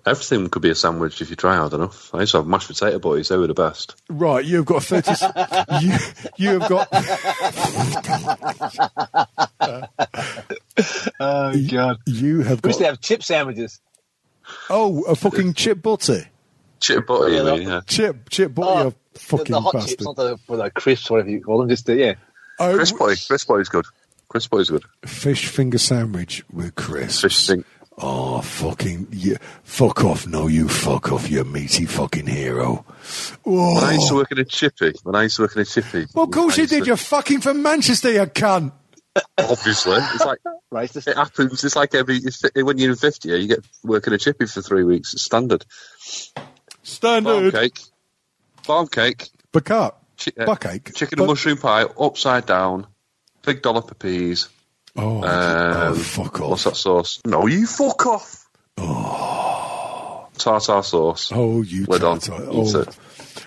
[0.07, 2.15] Everything could be a sandwich if you try hard enough.
[2.15, 3.95] I used to have mashed potato butties; they were the best.
[4.11, 5.13] Right, you've got thirty.
[5.81, 5.97] you
[6.37, 6.89] you have got
[11.21, 11.99] Oh god!
[12.07, 13.81] you have We used to have chip sandwiches.
[14.71, 16.25] oh a fucking chip butty.
[16.81, 17.81] Chip butty, oh, Yeah, mean, yeah.
[17.87, 19.91] Chip, chip butty, Oh, you fucking the hot bastard.
[19.91, 21.69] chips, not the, well, the crisps, whatever you call them.
[21.71, 22.15] Just the, yeah.
[22.59, 23.87] oh, Crisp butty, crisp butty's good.
[24.29, 24.83] Crisp butty's good.
[25.07, 27.23] fish finger sandwich with crisps.
[27.23, 27.65] Fish sink.
[27.97, 29.37] Oh, fucking, yeah.
[29.63, 30.27] Fuck off.
[30.27, 32.85] No, you fuck off, you meaty fucking hero.
[33.47, 33.75] Oh.
[33.77, 35.65] When I used to work in a chippy, when I used to work in a
[35.65, 36.07] chippy.
[36.13, 36.81] well, of course you did.
[36.81, 38.73] to- You're fucking from Manchester, you cunt.
[39.39, 40.41] Obviously, it's like
[40.73, 41.07] Racist.
[41.07, 41.63] it happens.
[41.63, 42.21] It's like every
[42.57, 45.15] when you're in fifty, you get working a chippy for three weeks.
[45.15, 45.65] It's standard.
[46.35, 46.45] Farm
[46.83, 47.55] Standard.
[47.55, 47.79] cake,
[48.65, 49.95] farm cake, Bucket.
[50.19, 50.95] chi- uh, Buckache.
[50.97, 52.89] chicken Bu- and mushroom pie, upside down,
[53.45, 54.49] big dollop of peas.
[54.97, 56.73] Oh, Um, oh, fuck What's off.
[56.75, 57.21] that sauce?
[57.27, 58.47] No, you fuck off.
[58.79, 60.29] Oh.
[60.39, 61.31] Tartar sauce.
[61.35, 62.19] Oh, you Lid on.
[62.19, 62.95] tart- Eat Oh, it.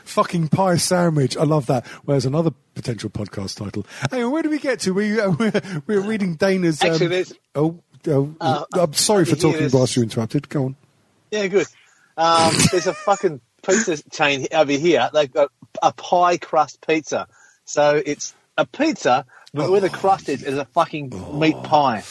[0.05, 1.38] fucking pie sandwich.
[1.38, 1.86] I love that.
[2.05, 3.86] Where's another potential podcast title?
[4.12, 4.93] Hey, where do we get to?
[4.93, 6.81] We uh, we're, we're reading Dana's.
[6.81, 10.49] Um, Actually, there's- oh, oh Uh, I'm sorry for talking whilst you interrupted.
[10.49, 10.75] Go on.
[11.31, 11.67] Yeah, good.
[12.17, 15.10] Um, there's a fucking pizza chain over here.
[15.13, 17.27] They've got a pie crust pizza.
[17.65, 22.03] So it's a pizza, but where the crust is, is a fucking meat pie.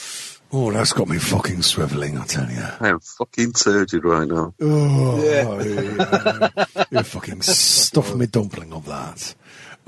[0.52, 2.20] Oh, that's got me fucking swiveling.
[2.20, 2.62] I tell you.
[2.80, 4.54] I am fucking turgid right now.
[4.60, 5.62] Oh, Yeah.
[5.62, 6.84] yeah.
[6.90, 9.34] you're fucking stuffing me dumpling of that.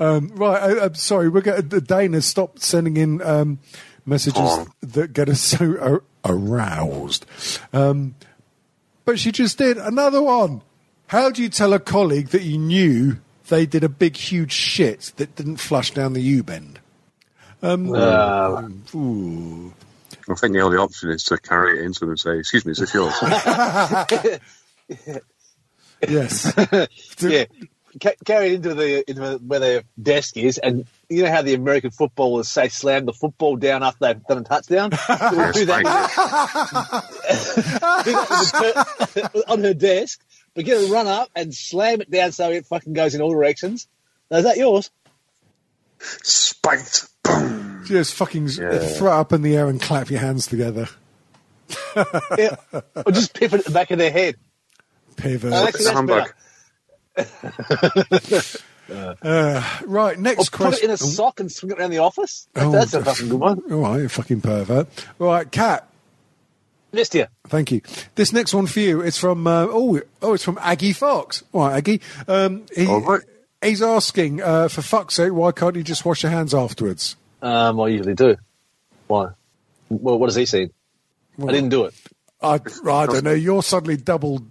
[0.01, 1.29] Um, right, I, I'm sorry.
[1.29, 3.59] We're going Dana, stop sending in um,
[4.05, 4.67] messages Oh.
[4.81, 7.25] that get us so ar- aroused.
[7.73, 8.15] Um,
[9.05, 10.61] but she just did another one.
[11.07, 15.13] How do you tell a colleague that you knew they did a big, huge shit
[15.17, 16.79] that didn't flush down the U bend?
[17.61, 19.73] Um, Uh, ooh.
[20.29, 22.71] I think the only option is to carry it into them and say, "Excuse me,
[22.71, 23.13] is this yours?"
[26.07, 26.53] Yes.
[27.21, 27.45] yeah.
[28.01, 31.55] Ca- carry it into the into where their desk is, and you know how the
[31.55, 34.91] American footballers say slam the football down after they've done a touchdown.
[35.09, 35.79] We'll do that,
[38.05, 38.51] do that with
[39.11, 40.21] the per- on her desk,
[40.53, 43.31] but get a run up and slam it down so it fucking goes in all
[43.31, 43.87] directions.
[44.29, 44.91] Now, is that yours?
[45.99, 47.07] Spanked.
[47.23, 47.83] Boom.
[47.85, 48.79] Just fucking Yeah.
[48.79, 50.87] throw it up in the air and clap your hands together.
[52.37, 52.55] Yeah.
[53.05, 54.35] or just pivot at the back of their head.
[55.15, 55.51] Pivot.
[55.53, 56.33] Oh, actually, that's Handbag.
[57.15, 58.59] better.
[59.85, 62.47] Right, Or next put it in a sock and swing it around the office.
[62.55, 63.61] Oh, that's a fucking good one.
[63.71, 64.87] All right, you fucking pervert.
[65.19, 65.87] Right, Cat.
[66.91, 67.27] Missed you.
[67.47, 67.81] Thank you.
[68.15, 69.01] This next one for you.
[69.01, 71.43] It's from uh, oh oh, it's from Aggie Fox.
[71.53, 72.01] All right, Aggie.
[72.27, 73.21] Um, he, All right.
[73.61, 77.15] He's asking, uh, for fuck's sake, why can't you just wash your hands afterwards?
[77.41, 78.37] Um, I usually do.
[79.07, 79.29] Why?
[79.89, 80.71] Well, what has he seen?
[81.41, 81.93] I didn't do it.
[82.41, 83.33] I, I don't know.
[83.33, 84.43] You're suddenly double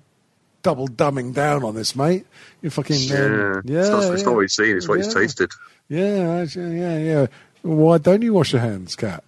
[0.63, 2.27] double dumbing down on this, mate.
[2.61, 3.81] You fucking Yeah, um, yeah.
[3.81, 4.27] It's not, it's yeah.
[4.29, 5.51] not what he's seen; it's what he's tasted.
[5.89, 7.27] Yeah, yeah, yeah.
[7.63, 9.23] Why don't you wash your hands, Cat?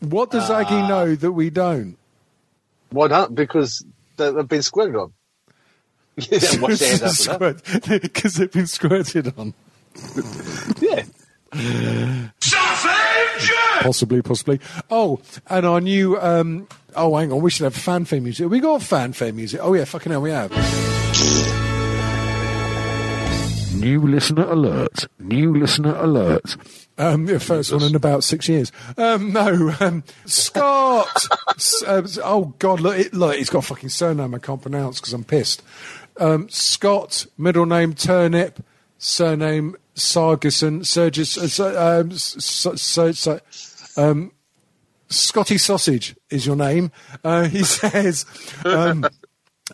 [0.00, 0.60] What does Ah.
[0.60, 1.96] Aggie know that we don't?
[2.90, 3.34] Why not?
[3.34, 3.84] Because
[4.16, 5.12] they- they've been squirted on.
[6.16, 8.02] Yeah, wash their hands after that.
[8.02, 9.54] Because they've been squirted on.
[10.80, 11.04] Yeah.
[13.80, 14.60] Possibly, possibly.
[14.90, 16.18] Oh, and our new.
[16.20, 17.40] Um, oh, hang on.
[17.42, 18.48] We should have fanfare music.
[18.48, 19.60] We got fanfare music.
[19.62, 20.50] Oh yeah, fucking hell, we have.
[23.74, 25.06] New listener alert.
[25.18, 26.56] New listener alert.
[26.98, 28.70] Um, the first one in about six years.
[28.96, 31.26] Um, no, um, Scott.
[31.56, 35.00] S- uh, oh God, look, it, look, he's got a fucking surname I can't pronounce
[35.00, 35.62] because I'm pissed.
[36.18, 38.64] Um, Scott, middle name Turnip,
[38.98, 43.40] surname Sargison, Sergis, uh, um, so, so, so,
[43.96, 44.32] um,
[45.08, 46.90] Scotty Sausage is your name.
[47.22, 48.26] Uh, he says,
[48.64, 49.04] um,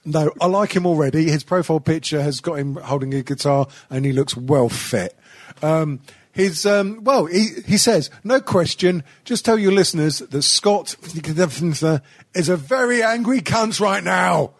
[0.04, 1.30] no, I like him already.
[1.30, 5.16] His profile picture has got him holding a guitar and he looks well fit.
[5.62, 6.00] Um,
[6.32, 10.94] his, um, well, he, he says, no question, just tell your listeners that Scott
[12.34, 14.52] is a very angry cunt right now.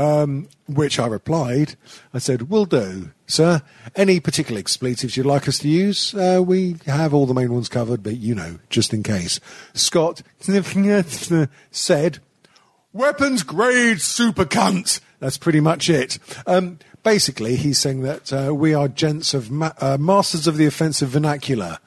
[0.00, 1.76] Um, which I replied,
[2.14, 3.60] I said, will do, sir.
[3.94, 6.14] Any particular expletives you'd like us to use?
[6.14, 9.40] Uh, we have all the main ones covered, but you know, just in case.
[9.74, 10.22] Scott
[11.70, 12.18] said,
[12.94, 15.00] weapons grade super cunt.
[15.18, 16.18] That's pretty much it.
[16.46, 20.64] Um, basically, he's saying that uh, we are gents of ma- uh, masters of the
[20.64, 21.78] offensive vernacular,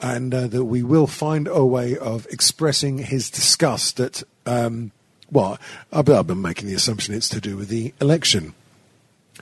[0.00, 4.22] and uh, that we will find a way of expressing his disgust at.
[4.44, 4.92] Um,
[5.30, 5.58] well,
[5.92, 8.54] I've I've been making the assumption it's to do with the election.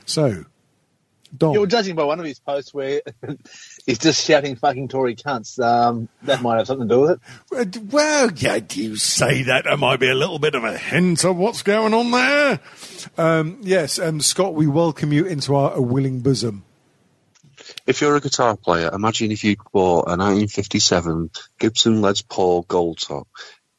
[0.05, 0.47] So,
[1.37, 1.55] Dom.
[1.55, 3.01] You're judging by one of his posts where
[3.87, 5.59] he's just shouting fucking Tory cunts.
[5.59, 7.21] Um, that might have something to do with
[7.53, 7.79] it.
[7.90, 9.64] Well, yeah, you say that.
[9.64, 12.61] There might be a little bit of a hint of what's going on there.
[13.16, 16.64] Um, yes, um, Scott, we welcome you into our willing bosom.
[17.87, 22.99] If you're a guitar player, imagine if you bought a 1957 Gibson Les Paul Gold
[22.99, 23.29] Top,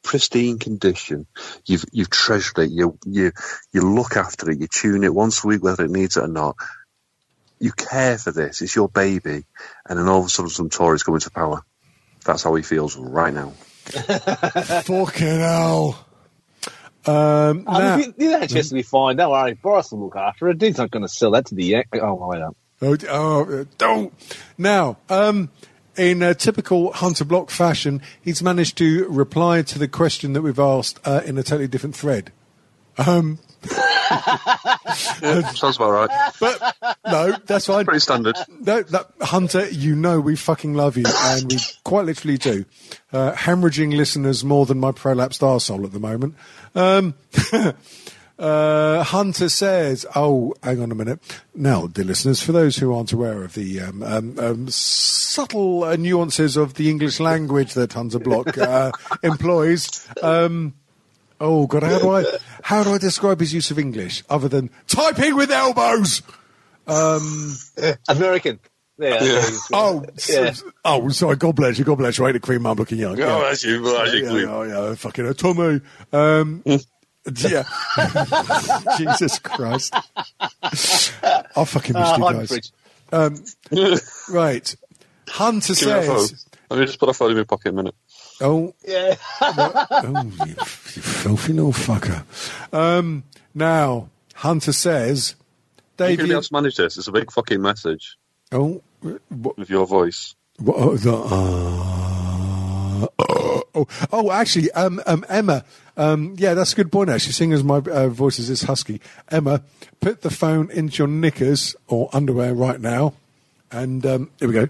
[0.04, 1.26] pristine condition.
[1.66, 2.70] You've you've treasured it.
[2.70, 3.32] You you
[3.72, 4.60] you look after it.
[4.60, 6.54] You tune it once a week, whether it needs it or not.
[7.58, 8.62] You care for this.
[8.62, 9.44] It's your baby,
[9.88, 11.62] and then all of a sudden, some Tories come into power.
[12.24, 13.50] That's how he feels right now.
[13.86, 16.06] Fucking hell.
[17.06, 19.16] Um, I now- mean, the the NHS will be fine.
[19.16, 19.54] Don't worry.
[19.54, 20.60] Boris will look after it.
[20.60, 21.86] He's not going to sell that to the Yank.
[21.94, 22.56] Oh, wait up.
[22.82, 24.12] Oh, oh, uh, don't.
[24.58, 25.50] Now, um,
[25.96, 30.58] in a typical Hunter Block fashion, he's managed to reply to the question that we've
[30.58, 32.32] asked uh, in a totally different thread.
[32.98, 33.38] Um,
[34.94, 36.32] Sounds about right.
[36.38, 36.76] but
[37.06, 37.84] no, that's fine.
[37.84, 38.36] Pretty standard.
[38.60, 42.64] No, that, Hunter, you know we fucking love you, and we quite literally do.
[43.12, 46.34] Uh, hemorrhaging listeners more than my prolapsed arsehole at the moment.
[46.74, 47.14] Um,
[48.38, 51.20] uh, Hunter says, "Oh, hang on a minute."
[51.54, 55.96] Now, dear listeners, for those who aren't aware of the um, um, um, subtle uh,
[55.96, 58.92] nuances of the English language that Hunter Block uh,
[59.22, 60.06] employs.
[60.22, 60.74] Um,
[61.40, 62.24] Oh God, how do I
[62.62, 66.22] how do I describe his use of English other than typing with elbows?
[68.08, 68.60] American.
[68.96, 69.18] Yeah.
[69.72, 70.36] Oh, Yeah.
[70.46, 71.34] s- oh, sorry.
[71.36, 71.84] God bless you.
[71.84, 72.24] God bless you.
[72.24, 73.20] I ain't the Queen Mum looking young.
[73.20, 73.48] Oh, Yeah.
[73.48, 73.82] that's you.
[73.82, 74.48] That's yeah, you.
[74.48, 75.80] oh yeah, fucking uh, Tommy.
[76.12, 76.62] Um,
[77.38, 77.64] yeah.
[78.98, 79.94] Jesus Christ.
[81.56, 82.48] I'll fucking missed Uh, you guys.
[82.48, 84.00] fridge.
[84.30, 84.76] Right.
[85.28, 86.26] Hunter Give me that phone.
[86.26, 87.94] says, Let me just put a phone in my pocket a minute.
[88.40, 89.14] "Oh, Yeah.
[89.40, 92.24] oh, you, you filthy little fucker."
[92.72, 93.22] Um,
[93.54, 95.34] now, Hunter says,
[95.98, 96.98] You're "Dave, going to be you, able to manage this.
[96.98, 98.16] It's a big fucking message
[98.52, 98.82] oh,
[99.28, 100.34] what, with your voice.
[100.58, 102.13] What, oh, the, uh,
[103.74, 105.64] oh, oh, actually, um, um, Emma,
[105.96, 107.10] um, yeah, that's a good point.
[107.10, 109.62] Actually, seeing as my uh, voice is this husky, Emma,
[110.00, 113.14] put the phone into your knickers or underwear right now,
[113.70, 114.68] and um, here we go.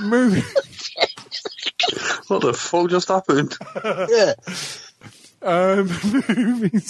[0.00, 0.42] Moving,
[2.28, 3.56] What the fuck just happened?
[4.10, 4.34] yeah.
[5.42, 5.86] um,
[6.36, 6.82] moving,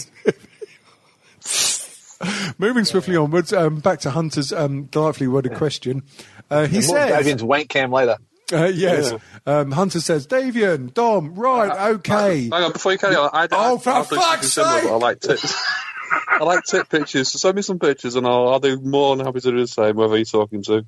[2.59, 3.53] moving swiftly onwards.
[3.53, 6.03] Um, back to Hunter's um, delightfully worded question.
[6.51, 8.17] Uh, he More says, Davian's wank cam later.
[8.53, 9.13] Uh, yes.
[9.47, 12.43] Um, Hunter says, Davian, Dom, right, okay.
[12.51, 14.65] Hang on, before you carry on, I, I, Oh, for I, I fuck's sake!
[14.67, 15.55] I like tips.
[16.29, 17.31] I like tip pictures.
[17.33, 19.67] So send me some pictures, and I'll, I'll do more than happy to do the
[19.67, 20.85] same, whoever you're talking to.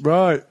[0.00, 0.44] Right.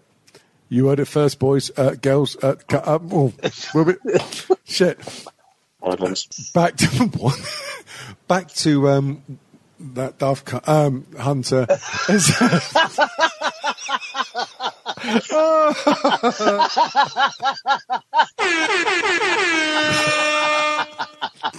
[0.67, 2.35] You heard it first, boys, uh, girls.
[2.43, 3.03] Uh, cut up.
[3.11, 3.33] Oh,
[3.73, 3.93] we'll be,
[4.65, 4.99] shit.
[6.53, 6.87] Back to
[7.17, 7.39] what?
[8.27, 9.23] Back to um,
[9.79, 11.65] that Dove um, Hunter.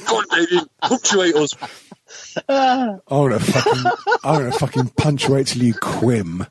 [0.07, 0.69] Go on, David.
[0.83, 1.51] Punctuate us.
[2.49, 3.93] I'm gonna fucking,
[4.25, 6.47] I'm gonna fucking punctuate till you quim.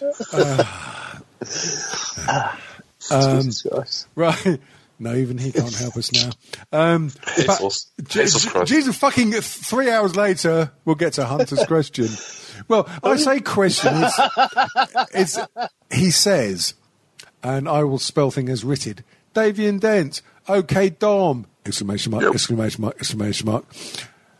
[3.00, 4.08] Jesus Christ.
[4.14, 4.60] Right.
[4.98, 6.30] No, even he can't help us now.
[6.72, 12.08] Um, Jesus, Jesus Jesus fucking three hours later, we'll get to Hunter's question.
[12.68, 13.92] Well, I say question.
[13.94, 14.18] It's,
[15.14, 15.38] it's,
[15.92, 16.74] he says,
[17.42, 19.04] and I will spell thing as written.
[19.34, 20.22] Davian Dent.
[20.48, 21.46] Okay, Dom.
[21.66, 22.34] Exclamation mark, Yep.
[22.34, 23.64] exclamation mark, exclamation mark.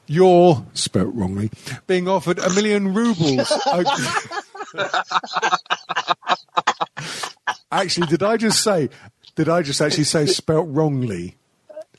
[0.06, 1.50] You're, spelt wrongly,
[1.88, 3.52] being offered a million rubles.
[7.72, 8.88] Actually, did I just say,
[9.36, 11.36] did I just actually say spelt wrongly?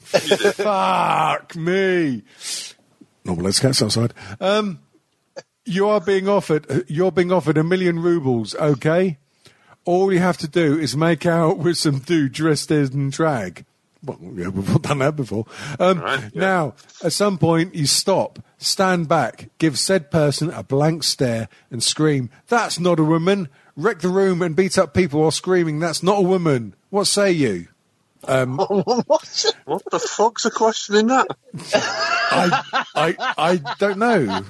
[0.02, 2.24] Fuck me.
[3.24, 4.14] Normal, let's get outside.
[4.40, 4.80] Um,
[5.66, 9.18] you are being offered, you're being offered a million rubles, okay?
[9.86, 13.66] All you have to do is make out with some dude dressed in drag.
[14.04, 15.46] Well, yeah, we've done that before.
[15.80, 16.40] Um, Right, yeah.
[16.40, 16.74] Now,
[17.04, 22.30] at some point, you stop, stand back, give said person a blank stare, and scream,
[22.48, 23.50] That's not a woman!
[23.76, 26.76] Wreck the room and beat up people while screaming, That's not a woman!
[26.90, 27.68] What say you?
[28.28, 29.46] what?
[29.66, 31.28] What the fuck's the question in that?
[31.74, 34.44] I, I, I don't know.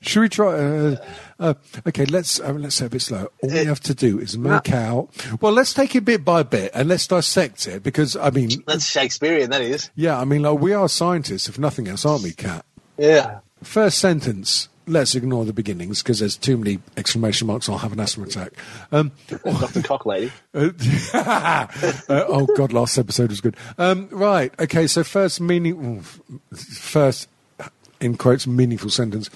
[0.00, 0.52] Should we try?
[0.54, 0.96] Uh,
[1.38, 1.54] uh,
[1.88, 3.28] okay, let's uh, let's say a bit slow.
[3.42, 5.08] All we have to do is make out.
[5.40, 8.86] Well, let's take it bit by bit and let's dissect it because I mean, That's
[8.86, 9.90] Shakespearean, that is.
[9.94, 12.64] yeah, I mean, like we are scientists, if nothing else, aren't we, Cat?
[12.98, 13.40] Yeah.
[13.62, 14.68] First sentence.
[14.86, 17.68] Let's ignore the beginnings because there's too many exclamation marks.
[17.68, 18.52] I'll have an asthma attack.
[18.92, 19.80] Um, Dr.
[19.80, 20.30] Cocklady.
[20.52, 21.66] uh,
[22.12, 23.56] uh, oh God, last episode was good.
[23.78, 24.86] Um, right, okay.
[24.86, 26.02] So first meaning,
[26.52, 27.28] first
[28.00, 29.30] in quotes meaningful sentence.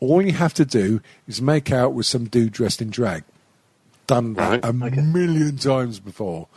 [0.00, 3.24] All you have to do is make out with some dude dressed in drag.
[4.06, 4.64] Done that Right.
[4.64, 6.48] a million times before.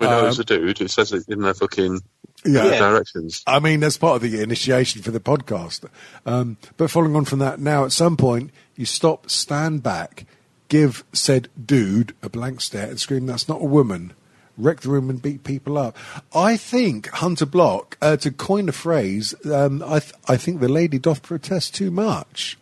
[0.00, 0.80] We know Um, it's a dude.
[0.80, 2.00] It says it in their fucking
[2.44, 2.64] Yeah.
[2.64, 2.78] Yeah.
[2.78, 3.42] directions.
[3.46, 5.84] I mean, that's part of the initiation for the podcast.
[6.26, 10.24] Um, but following on from that, now at some point, you stop, stand back,
[10.68, 14.14] give said dude a blank stare, and scream, That's not a woman.
[14.58, 15.96] Wreck the room and beat people up.
[16.34, 20.68] I think Hunter Block, uh, to coin a phrase, um, I, th- I think the
[20.68, 22.58] lady doth protest too much.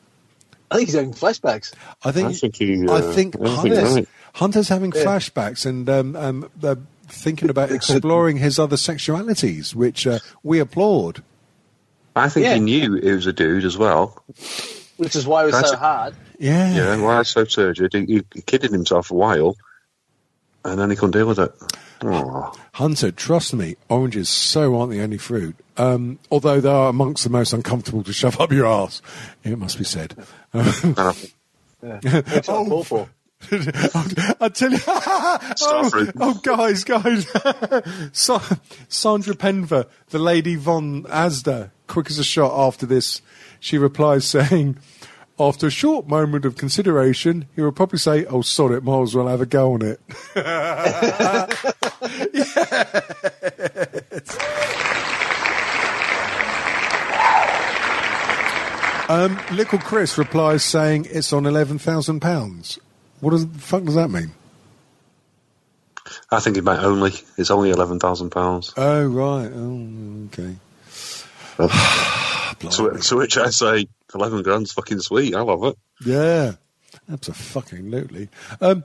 [0.70, 1.72] I think he's having flashbacks.
[2.04, 4.08] I think I think he, I uh, think I think Hunter's, right.
[4.34, 5.02] Hunter's having Yeah.
[5.04, 6.76] flashbacks and um, um, uh,
[7.08, 11.22] thinking about exploring his other sexualities, which uh, we applaud.
[12.16, 12.54] I think Yeah.
[12.54, 14.22] he knew it was a dude as well.
[14.96, 16.14] Which is why it was That's- so hard.
[16.38, 16.74] Yeah.
[16.74, 17.92] Yeah, why so turgid?
[17.92, 19.56] He, he kidded himself a while,
[20.64, 21.52] and then he couldn't deal with it.
[22.00, 25.56] Oh, Hunter, trust me, oranges so aren't the only fruit.
[25.76, 29.02] Um, although they are amongst the most uncomfortable to shove up your ass,
[29.42, 30.14] it must be said.
[30.52, 31.12] and I,
[31.80, 33.08] Which I fall for.
[33.50, 37.26] I tell you, oh, oh, guys, guys,
[38.12, 38.42] Sa-
[38.88, 43.22] Sandra Penver, the lady von Asda, quick as a shot after this,
[43.60, 44.76] she replies saying,
[45.38, 49.14] after a short moment of consideration, he will probably say, "Oh, sod it, might as
[49.14, 50.00] well have a go on it."
[59.10, 62.78] Um, Little Chris replies saying it's on eleven thousand pounds.
[63.20, 64.32] What does the fuck does that mean?
[66.30, 67.12] I think he meant only.
[67.36, 68.72] It's only eleven thousand pounds.
[68.76, 69.50] Oh right.
[69.52, 70.56] Oh okay.
[72.70, 73.02] So, Blimey.
[73.02, 75.32] so which I say, eleven grand's fucking sweet.
[75.34, 75.78] I love it.
[76.04, 76.54] Yeah,
[77.08, 78.28] absolutely.
[78.60, 78.82] Um,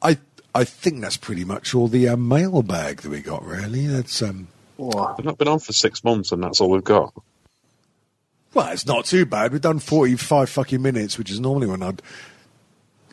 [0.00, 0.18] I
[0.54, 3.44] I think that's pretty much all the uh, mailbag that we got.
[3.44, 4.46] Really, that's um.
[4.78, 7.12] Oh, We've not been on for six months, and that's all we've got.
[8.54, 9.50] Well, it's not too bad.
[9.50, 12.02] We've done forty-five fucking minutes, which is normally when I'd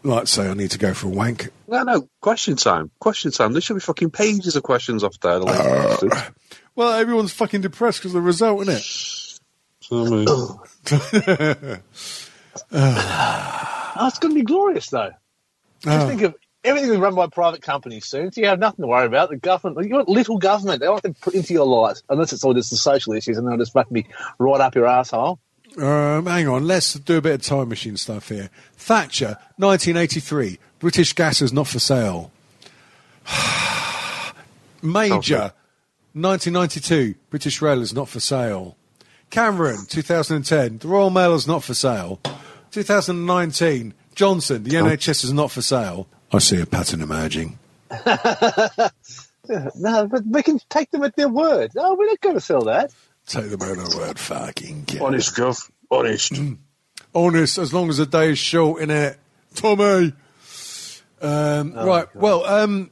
[0.03, 1.49] like say I need to go for a wank.
[1.67, 2.07] No, no.
[2.21, 2.91] Question time.
[2.99, 3.53] Question time.
[3.53, 5.39] There should be fucking pages of questions off there.
[5.39, 6.13] The lazy bastards.
[6.15, 6.29] Uh,
[6.75, 8.83] well, everyone's fucking depressed because of the result, isn't it?
[9.81, 10.25] So, I mean,
[13.95, 15.11] Oh, it's going to be glorious, though.
[15.81, 16.07] Just Oh.
[16.07, 19.05] think of everything is run by private companies soon, so you have nothing to worry
[19.05, 19.29] about.
[19.29, 20.79] The government, you want little government.
[20.79, 23.37] They don't have to put into your life, unless it's all just the social issues,
[23.37, 24.05] and they'll just fucking be
[24.39, 25.39] right up your asshole.
[25.77, 28.49] Um, hang on, let's do a bit of time machine stuff here.
[28.75, 30.59] Thatcher, 1983.
[30.79, 32.31] British gas is not for sale.
[34.83, 35.53] Major,
[36.13, 37.15] 1992.
[37.29, 38.78] British Rail is not for sale.
[39.30, 40.78] Cameron, 2010.
[40.80, 42.19] The Royal Mail is not for sale.
[42.71, 43.93] 2019.
[44.13, 46.07] Johnson, the NHS is not for sale.
[46.32, 47.57] I see a pattern emerging.
[49.76, 51.71] No, but we can take them at their word.
[51.76, 52.93] No, we're not going to sell that.
[53.28, 55.01] Take them at a word, fucking kid.
[55.01, 55.69] honest, Gov.
[55.89, 56.34] Honest.
[57.15, 59.17] honest as long as the day is short in it.
[59.55, 60.13] Tommy.
[61.21, 62.13] Um, right.
[62.15, 62.91] Well, um,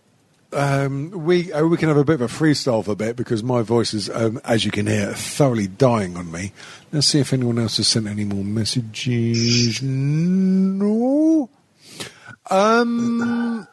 [0.54, 3.44] um, we uh, we can have a bit of a freestyle for a bit because
[3.44, 6.54] my voice is, um, as you can hear, thoroughly dying on me.
[6.92, 9.82] Let's see if anyone else has sent any more messages.
[9.82, 11.50] No.
[12.50, 13.68] Um.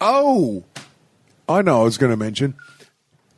[0.00, 0.64] Oh.
[1.48, 2.54] I know I was going to mention.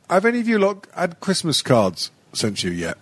[0.09, 2.97] Have any of you lot had Christmas cards sent you yet?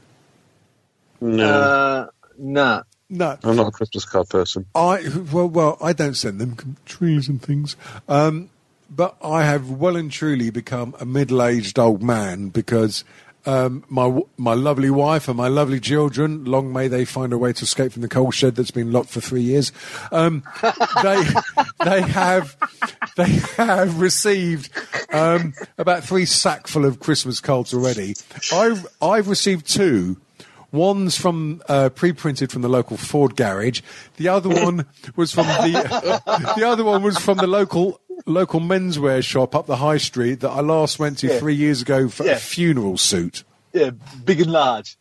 [1.21, 2.07] No, Uh,
[2.37, 2.83] nah.
[3.09, 3.37] No.
[3.43, 4.65] I'm not a Christmas card person.
[4.73, 7.75] I well, well, I don't send them trees and things,
[8.07, 8.49] um,
[8.89, 13.03] but I have well and truly become a middle-aged old man because
[13.45, 17.53] um, my my lovely wife and my lovely children, long may they find a way
[17.53, 19.71] to escape from the coal shed that's been locked for three years.
[20.11, 20.43] Um,
[21.03, 21.23] they
[21.83, 22.57] they have
[23.17, 24.69] they have received
[25.11, 28.15] um, about three sackful of Christmas cards already.
[28.51, 30.17] I've I've received two.
[30.71, 33.81] One's from uh, pre-printed from the local Ford garage.
[34.17, 36.21] The other one was from the
[36.57, 40.49] the other one was from the local local menswear shop up the high street that
[40.49, 41.39] I last went to Yeah.
[41.39, 43.43] three years ago for a funeral suit.
[43.73, 43.91] Yeah,
[44.23, 44.97] big and large.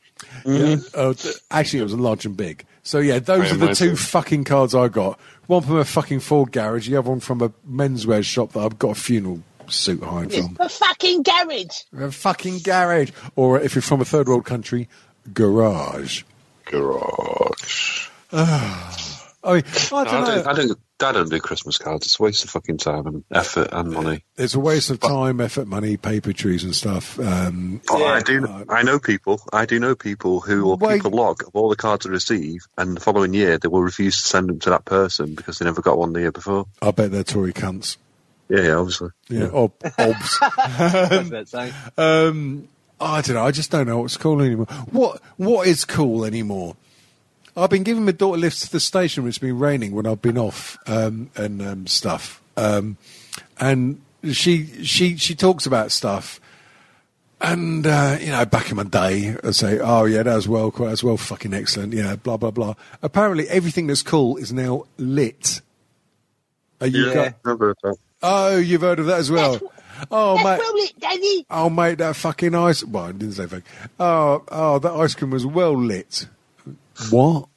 [0.46, 1.14] Uh,
[1.50, 2.64] actually, it was large and big.
[2.82, 3.78] So yeah, those Very are the nice.
[3.78, 5.18] two fucking cards I got.
[5.46, 6.88] One from a fucking Ford garage.
[6.88, 10.56] The other one from a menswear shop that I've got a funeral suit hired from.
[10.58, 11.76] A fucking garage.
[11.98, 14.88] A fucking garage, or if you're from a third world country,
[15.34, 16.22] garage.
[16.66, 18.08] Garage.
[18.32, 20.24] I mean, I I don't know.
[20.24, 20.78] don't, I don't.
[21.02, 22.06] I don't do Christmas cards.
[22.06, 24.24] It's a waste of fucking time and effort and money.
[24.36, 27.18] It's a waste of time, effort, money, paper trees and stuff.
[27.18, 28.04] Um, Oh, Yeah.
[28.12, 28.64] I do.
[28.68, 29.40] I know people.
[29.52, 31.02] I do know people who will Wait.
[31.02, 33.82] keep a log of all the cards they receive, and the following year they will
[33.82, 36.66] refuse to send them to that person because they never got one the year before.
[36.80, 37.96] I bet they're Tory cunts.
[38.48, 39.08] Yeah, yeah, obviously.
[39.28, 40.38] Yeah, or obs.
[40.40, 41.72] What's that saying?
[41.96, 42.68] um,
[43.00, 43.44] I don't know.
[43.46, 44.66] I just don't know what's cool anymore.
[44.90, 46.76] What What is cool anymore?
[47.56, 50.22] I've been giving my daughter lifts to the station when it's been raining when I've
[50.22, 52.42] been off um, and um, stuff.
[52.56, 52.96] Um,
[53.60, 54.00] and
[54.32, 56.40] she she she talks about stuff.
[57.40, 60.70] And uh, you know, back in my day, I say, "Oh yeah, that was well,
[60.70, 62.74] that was well, fucking excellent." Yeah, blah blah blah.
[63.02, 65.60] Apparently, everything that's cool is now lit.
[66.80, 67.96] Are you Yeah, got- I've heard that.
[68.22, 69.60] Oh, you've heard of that as well.
[70.10, 70.58] Oh, mate.
[70.58, 71.46] Well lit, Daddy.
[71.50, 72.84] Oh, mate, that fucking ice.
[72.84, 73.62] Well, I didn't say fuck.
[73.98, 76.28] Oh, oh, that ice cream was well lit.
[77.10, 77.48] What?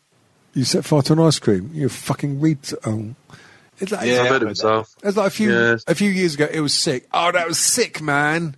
[0.54, 1.72] You set fire to an ice cream?
[1.74, 2.60] You fucking read.
[2.86, 3.14] Oh.
[3.80, 4.14] It's like, Yeah.
[4.14, 4.96] I've heard heard it myself.
[5.04, 5.84] it's like a few Yes.
[5.88, 6.48] a few years ago.
[6.52, 7.08] It was sick.
[7.14, 8.56] Oh, that was sick, man.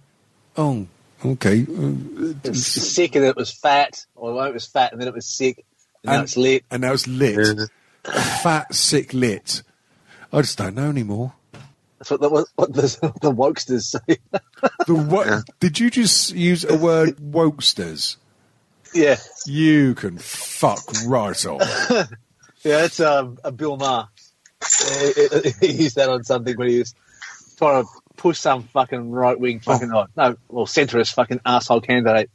[0.56, 0.88] Oh,
[1.26, 1.62] okay.
[1.64, 5.14] Uh, It was sick and it was fat, or it was fat and then it
[5.14, 5.66] was sick,
[6.04, 6.64] and, now it's lit.
[6.70, 7.58] and now it's lit.
[8.06, 8.12] Yeah.
[8.44, 9.64] Fat, sick, lit.
[10.32, 11.34] I just don't know anymore.
[11.98, 12.82] That's what the, what, what the,
[13.22, 14.18] the wokesters say.
[14.86, 15.46] The what?
[15.60, 18.18] Did you just use a word wokesters?
[18.94, 21.62] Yeah, You can fuck right off.
[22.64, 24.10] yeah, it's um, a Bill Maher.
[25.62, 26.96] He used that on something when he was
[27.58, 30.08] trying to push some fucking right wing fucking oh.
[30.16, 32.30] no, well centrist fucking asshole candidate.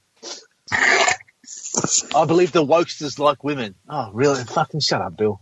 [2.14, 3.74] I believe the wokesters like women.
[3.88, 4.44] Oh, really?
[4.44, 5.40] Fucking shut up, Bill.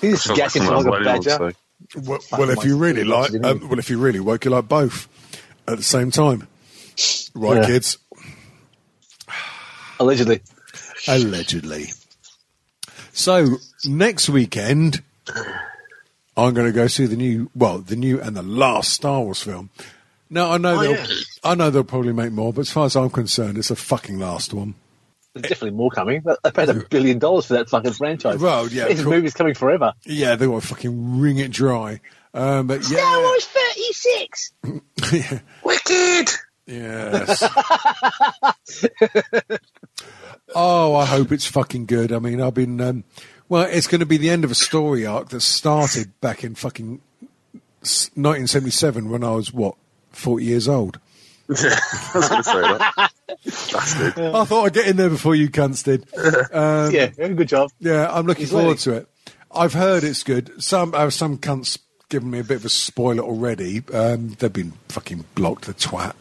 [0.00, 1.52] He's just Sounds gacking like like a badger.
[1.96, 5.08] Well, well, if you really like, um, well, if you really woke, you like both
[5.68, 6.46] at the same time,
[7.34, 7.66] right, Yeah.
[7.66, 7.98] kids?
[9.98, 10.40] Allegedly.
[11.08, 11.86] Allegedly.
[13.12, 15.02] So next weekend,
[16.36, 19.42] I'm going to go see the new, well, the new and the last Star Wars
[19.42, 19.70] film.
[20.28, 21.06] Now I know Oh, they'll, yeah.
[21.44, 24.18] I know they'll probably make more, but as far as I'm concerned, it's the fucking
[24.18, 24.74] last one.
[25.34, 26.22] There's definitely more coming.
[26.42, 28.38] They paid a billion dollars for that fucking franchise.
[28.40, 29.92] Well, yeah, This movie's coming forever.
[30.04, 32.00] Yeah, they want to fucking wring it dry.
[32.34, 34.52] Um, but Star yeah, Wars 36.
[35.12, 35.38] yeah.
[35.64, 36.30] Wicked.
[36.66, 37.42] Yes.
[40.54, 42.12] oh, I hope it's fucking good.
[42.12, 42.80] I mean, I've been.
[42.80, 43.04] Um,
[43.48, 46.56] well, it's going to be the end of a story arc that started back in
[46.56, 47.00] fucking
[47.80, 49.76] 1977 when I was what
[50.10, 50.98] 40 years old.
[51.48, 51.52] I
[52.14, 53.10] was going to say that.
[53.72, 54.18] Bastard.
[54.18, 56.04] I thought I'd get in there before you cunts did.
[56.52, 57.70] Um, yeah, good job.
[57.78, 58.78] Yeah, I'm looking He's forward learning.
[58.78, 59.08] to it.
[59.52, 60.60] I've heard it's good.
[60.62, 61.78] Some uh, some cunts
[62.08, 63.82] given me a bit of a spoiler already.
[63.92, 65.66] Um, they've been fucking blocked.
[65.66, 66.14] The twat.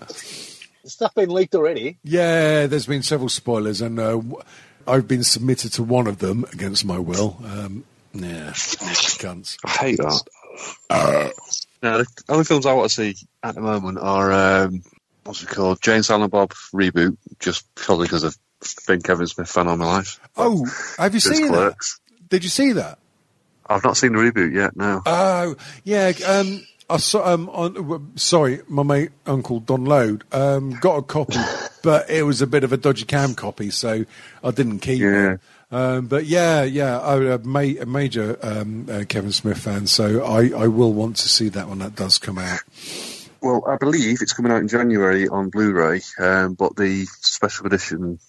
[0.85, 1.97] Stuff been leaked already.
[2.03, 4.37] Yeah, there's been several spoilers, and uh, w-
[4.87, 7.37] I've been submitted to one of them against my will.
[7.43, 7.83] Um,
[8.13, 9.57] yeah, cunts.
[9.65, 11.33] I hate that.
[11.81, 14.31] no, the only films I want to see at the moment are
[14.65, 14.83] um,
[15.23, 15.81] what's it called?
[15.81, 18.37] Jay and Silent Bob reboot, just probably because I've
[18.87, 20.19] been Kevin Smith fan all my life.
[20.37, 20.65] Oh,
[20.97, 21.75] have you Since seen that?
[22.29, 22.99] Did you see that?
[23.67, 24.75] I've not seen the reboot yet.
[24.75, 25.01] No.
[25.05, 26.11] Oh, yeah.
[26.27, 27.33] Um, I saw.
[27.33, 31.37] Um, on, sorry, my mate Uncle Don Load um, got a copy,
[31.83, 34.05] but it was a bit of a dodgy cam copy, so
[34.43, 35.33] I didn't keep Yeah.
[35.33, 35.39] it.
[35.71, 40.23] Um, but yeah, yeah, I'm a, ma- a major um, uh, Kevin Smith fan, so
[40.23, 42.59] I, I will want to see that when that does come out.
[43.41, 48.19] Well, I believe it's coming out in January on Blu-ray, um, but the special edition,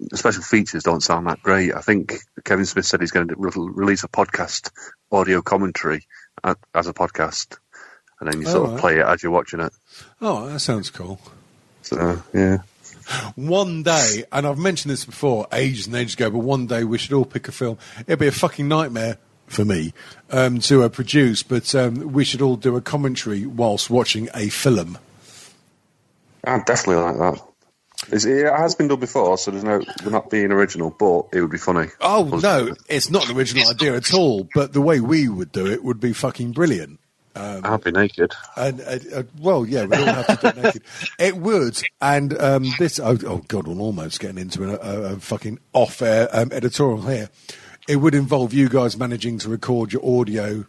[0.00, 1.74] the special features don't sound that great.
[1.74, 4.70] I think Kevin Smith said he's going to re- release a podcast
[5.12, 6.06] audio commentary
[6.42, 7.58] a- as a podcast,
[8.20, 8.80] and then you Oh, sort of right.
[8.80, 9.72] play it as you're watching it.
[10.20, 11.20] Oh, that sounds cool.
[11.82, 12.58] So yeah,
[13.34, 16.96] One day, and I've mentioned this before, ages and ages ago, but one day we
[16.98, 17.76] should all pick a film.
[18.06, 19.92] It'd be a fucking nightmare for me
[20.30, 24.48] um, to uh, produce, but um, we should all do a commentary whilst watching a
[24.48, 24.96] film.
[26.44, 27.42] I'd definitely like that.
[28.08, 31.40] It's, it has been done before, so there's no they're not being original, but it
[31.42, 31.88] would be funny.
[32.00, 34.48] Oh no, it's not an original idea at all.
[34.54, 36.98] But the way we would do it would be fucking brilliant.
[37.36, 38.32] I'd be naked.
[38.56, 40.82] And uh, uh, well, yeah, we all have to do it naked.
[41.18, 42.98] It would, and um, this.
[42.98, 47.30] Oh, oh God, I'm almost getting into a, a, a fucking off-air um, editorial here.
[47.88, 50.66] It would involve you guys managing to record your audio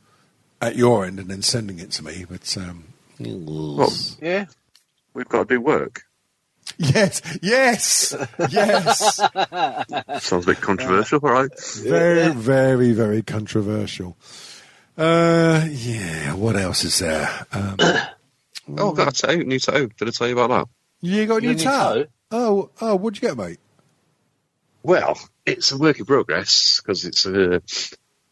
[0.61, 2.25] at your end and then sending it to me.
[2.29, 2.85] But um,
[3.19, 4.45] Well, Yeah.
[5.13, 6.03] we've got to do work.
[6.81, 8.15] Yes, yes,
[8.49, 9.15] yes.
[10.23, 11.49] Sounds a bit controversial, all right?
[11.83, 14.17] very, very, very controversial.
[14.97, 16.33] Uh, yeah.
[16.33, 17.29] What else is there?
[17.51, 17.77] Um,
[18.77, 19.87] Oh, I've got a tattoo, new toe.
[19.87, 20.67] Did I tell you about that?
[21.01, 21.93] you got a new new tat?
[21.93, 22.05] toe?
[22.29, 23.57] Oh, oh, what'd you get, mate?
[24.83, 27.59] Well, it's a work in progress because it's uh,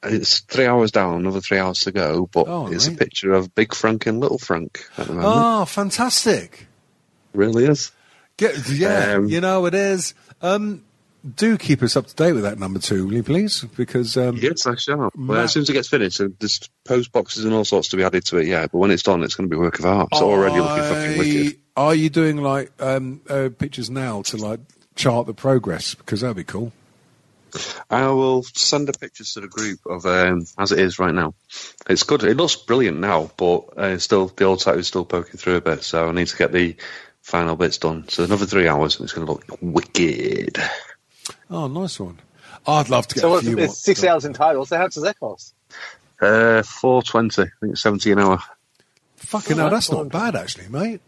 [0.03, 2.27] it's three hours down, another three hours to go.
[2.31, 5.33] But Oh, it's a picture of Big Frank and Little Frank at the moment.
[5.35, 6.67] Oh, fantastic.
[7.33, 7.91] Really is.
[8.39, 10.13] Get, yeah, Um, you know it is.
[10.41, 10.85] Um,
[11.35, 13.65] do keep us up to date with that number two, will you please?
[13.75, 15.11] Because um, Yes, I shall.
[15.13, 18.03] Well, as soon as it gets finished, there's post boxes and all sorts to be
[18.05, 18.47] added to it.
[18.47, 20.07] Yeah, but when it's done, it's going to be a work of art.
[20.13, 21.59] It's already looking fucking wicked.
[21.75, 24.61] Are you doing like um, uh, pictures now to like
[24.95, 25.95] chart the progress?
[25.95, 26.71] Because that'd be cool.
[27.89, 31.33] I will send the pictures to the group of um, as it is right now.
[31.89, 32.23] It's good.
[32.23, 35.61] It looks brilliant now, but uh, still the old tattoo is still poking through a
[35.61, 35.83] bit.
[35.83, 36.77] So I need to get the
[37.29, 38.07] final bits done.
[38.09, 40.57] So another three hours, and it's going to look wicked.
[41.49, 42.19] Oh, nice one.
[42.67, 43.55] I'd love to get So a what's, few.
[43.55, 44.65] more- it's six hours in total.
[44.65, 45.53] So how much does that cost?
[46.21, 47.43] Uh, four twenty.
[47.43, 48.39] I think it's seventy an hour.
[49.17, 51.01] Fucking Oh, hell, that's that's not bad actually, mate.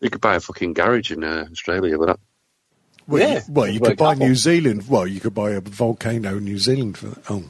[0.00, 2.20] You could buy a fucking garage in uh, Australia with that.
[3.06, 3.34] Well, Yeah.
[3.34, 4.28] you, well, you could buy couple.
[4.28, 4.88] New Zealand.
[4.88, 7.30] Well, you could buy a volcano in New Zealand for that.
[7.30, 7.44] Oh,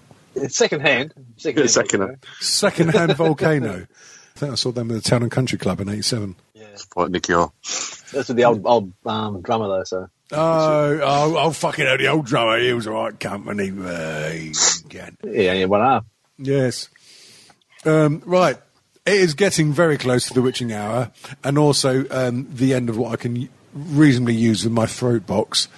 [0.48, 1.14] second hand.
[1.36, 1.70] Second hand.
[1.70, 2.24] Second hand.
[2.40, 3.86] second-hand volcano.
[4.36, 6.34] I think I saw them at the Town and Country Club in '87.
[6.76, 6.80] Yeah.
[6.82, 7.52] Support Nick Yore.
[7.62, 9.84] That's with the old old um, drummer though.
[9.84, 13.70] So Oh, oh, oh, fucking hell, the old drummer, he was all right company.
[15.22, 16.04] Yeah, yeah, one up.
[16.36, 16.88] Yes.
[17.84, 18.56] Um, right.
[19.06, 21.12] It is getting very close to the witching hour
[21.44, 25.68] and also um, the end of what I can reasonably use with my throat box.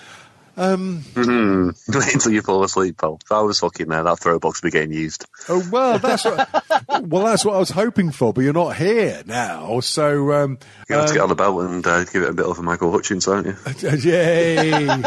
[0.59, 1.87] Mm.
[1.95, 3.21] Wait until you fall asleep, pal.
[3.23, 5.25] If I was fucking there, that throw box would be getting used.
[5.49, 6.49] Oh, well, that's what,
[7.03, 9.79] well, that's what I was hoping for, but you're not here now.
[9.79, 12.33] So, um, You have to get um, on the belt and uh, give it a
[12.33, 13.57] bit of a Michael Hutchence, aren't you?
[13.99, 15.03] yay.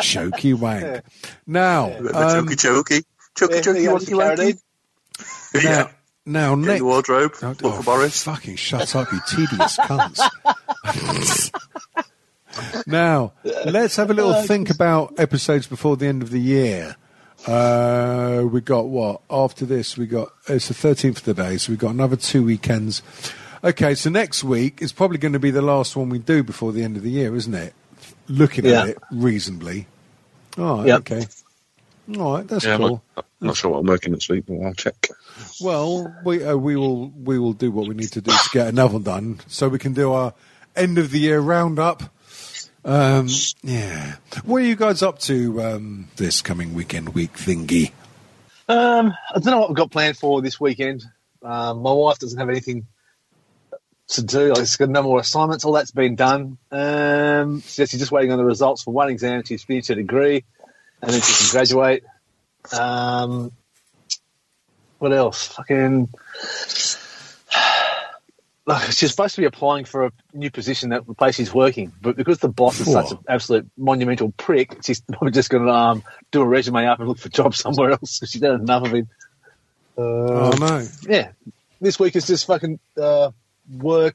[0.00, 1.04] Choky wank.
[1.46, 3.04] Now, The um, chokey chokey.
[3.36, 5.62] Chokey chokey you wanky some wanky.
[5.62, 5.90] Yeah.
[6.24, 7.34] now, now Get in the wardrobe.
[7.42, 8.22] Oh, Look oh, for Boris.
[8.22, 10.20] Fucking shut up, you tedious cunts.
[12.86, 13.32] Now,
[13.64, 16.96] let's have a little think about episodes before the end of the year.
[17.46, 19.20] Uh, we got what?
[19.30, 23.02] After this, we got, it's the 13th today, so we've got another two weekends.
[23.64, 26.72] Okay, so next week is probably going to be the last one we do before
[26.72, 27.74] the end of the year, isn't it?
[28.28, 28.82] Looking Yeah.
[28.82, 29.86] at it reasonably.
[30.58, 30.98] All right, Yep.
[31.00, 31.26] okay.
[32.18, 33.02] All right, that's Yeah, I'm cool.
[33.16, 35.08] not, I'm not sure what I'm working this week, but I'll check.
[35.60, 38.66] Well, we uh, we will we will do what we need to do to get
[38.68, 40.34] another one done, so we can do our
[40.74, 42.02] end of the year roundup.
[42.88, 43.28] Um,
[43.62, 47.92] yeah, what are you guys up to um, this coming weekend week thingy?
[48.66, 51.04] Um, I don't know what we've got planned for this weekend.
[51.42, 52.86] Um, my wife doesn't have anything
[54.08, 54.54] to do.
[54.54, 55.66] Like, she's got no more assignments.
[55.66, 56.56] All that's been done.
[56.72, 59.42] Um, she's just waiting on the results for one exam.
[59.44, 60.44] She's finished her degree,
[61.02, 62.04] and then she can graduate.
[62.72, 63.52] Um,
[64.98, 65.46] what else?
[65.48, 66.08] Fucking.
[68.68, 71.90] Like, she's supposed to be applying for a new position at the place she's working,
[72.02, 75.72] but because the boss is such an absolute monumental prick, she's probably just going to
[75.72, 76.02] um,
[76.32, 78.18] do a resume up and look for jobs somewhere else.
[78.28, 79.06] She's done enough of it.
[79.96, 80.86] Oh Uh, no!
[81.08, 81.30] yeah,
[81.80, 83.30] this week is just fucking uh,
[83.74, 84.14] work,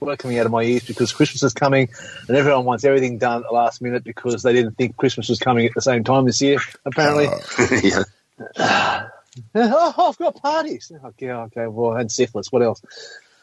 [0.00, 1.88] work coming out of my ears because Christmas is coming,
[2.26, 5.38] and everyone wants everything done at the last minute because they didn't think Christmas was
[5.38, 6.58] coming at the same time this year.
[6.84, 7.28] Apparently,
[7.88, 8.02] yeah.
[9.54, 10.90] oh, I've got parties.
[11.04, 12.50] Okay, okay, well, I had syphilis.
[12.50, 12.82] What else?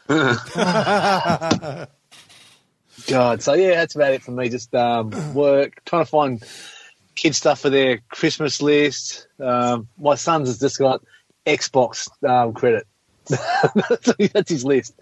[3.08, 4.50] God, so yeah, that's about it for me.
[4.50, 6.44] Just um, work, trying to find
[7.16, 9.28] kid stuff for their Christmas list.
[9.40, 11.04] Um, my son's has just got
[11.46, 12.86] Xbox um, credit.
[14.34, 14.94] that's his list.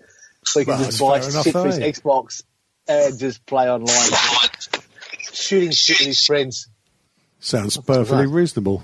[0.46, 1.92] So he can Well, just buy fair enough, shit for his eh?
[1.92, 2.44] Xbox
[2.88, 4.12] and just play online,
[5.34, 6.68] shooting shit with his friends.
[7.40, 8.84] Sounds perfectly reasonable.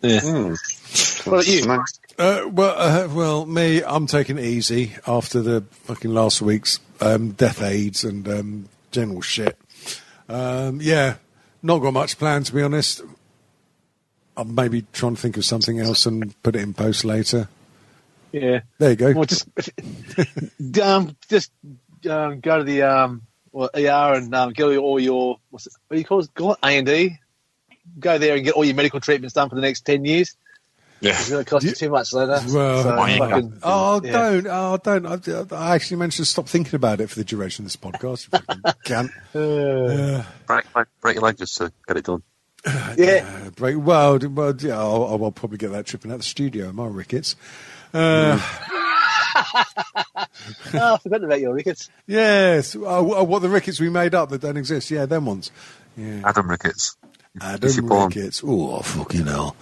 [0.00, 0.20] Yeah.
[0.20, 0.48] Hmm.
[0.48, 1.66] What about you?
[1.66, 2.00] Nice.
[2.18, 7.32] Uh, well, uh, well, me, I'm taking it easy after the fucking last week's um,
[7.32, 9.58] death aids and um, general shit.
[10.28, 11.16] Um, yeah,
[11.62, 13.02] not got much planned to be honest.
[14.36, 17.48] I'm maybe trying to think of something else and put it in post later.
[18.32, 18.60] Yeah.
[18.78, 19.12] There you go.
[19.12, 19.46] Well, just
[20.82, 21.52] um, just
[22.08, 25.96] um, go to the um, well, ER and um, get all your what's it, what
[25.96, 26.34] do you call it?
[26.34, 27.18] Go A and D.
[27.98, 30.36] Go there and get all your medical treatments done for the next ten years.
[31.02, 31.10] Yeah.
[31.12, 32.40] It's going to cost you too much later.
[32.48, 34.12] Well, So, fucking- Oh, yeah.
[34.12, 34.46] don't!
[34.48, 35.04] Oh, don't!
[35.52, 38.28] I, I actually managed to stop thinking about it for the duration of this podcast.
[38.32, 39.10] You fucking.
[39.34, 42.22] Uh, Break, break, break your leg just to get it done.
[42.96, 43.28] yeah.
[43.46, 46.68] Uh, break, well, well, yeah, I'll, I'll I'll probably get that tripping out the studio.
[46.68, 47.34] Am I rickets?
[47.92, 48.38] Uh,
[50.74, 51.88] Oh, I forgot about your rickets.
[52.06, 52.76] Yes.
[52.76, 52.82] Oh,
[53.14, 54.90] oh, what the rickets we made up that don't exist?
[54.90, 55.50] Yeah, them ones.
[55.96, 56.22] Yeah.
[56.24, 56.96] Adam Ricketts.
[57.40, 58.08] Adam Is he born?
[58.08, 58.42] Ricketts.
[58.44, 59.56] Oh, fucking hell.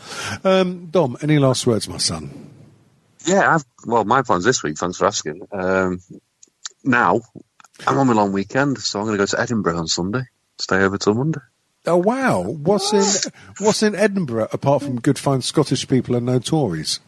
[0.45, 2.51] Um, Dom, any last words, my son?
[3.25, 5.47] Yeah, I've, well, my plans this week, thanks for asking.
[5.53, 6.01] Um,
[6.83, 7.21] now,
[7.87, 10.23] I'm on my long weekend, so I'm going to go to Edinburgh on Sunday.
[10.59, 11.41] Stay over till Monday.
[11.87, 12.43] Oh wow!
[12.43, 17.01] What's in What's in Edinburgh apart from good fine Scottish people and no Tories?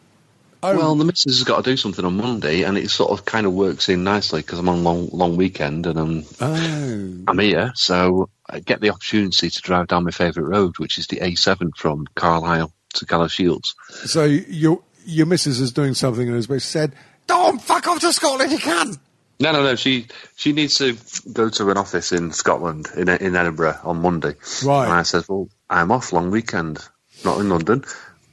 [0.64, 3.24] Oh, Well, the missus has got to do something on Monday, and it sort of
[3.24, 7.38] kind of works in nicely because I'm on long long weekend and I'm oh, I'm
[7.38, 11.16] here, so I get the opportunity to drive down my favourite road, which is the
[11.18, 13.74] A7 from Carlisle to Galashiels.
[14.06, 16.94] so your your missus is doing something and has basically said,
[17.26, 18.94] "Don't fuck off to Scotland, if you can."
[19.40, 19.74] No, no, no.
[19.74, 20.06] She
[20.36, 20.96] she needs to
[21.32, 24.34] go to an office in Scotland in in Edinburgh on Monday.
[24.64, 24.84] Right.
[24.84, 26.86] And I said, well, I'm off long weekend,
[27.24, 27.84] not in London.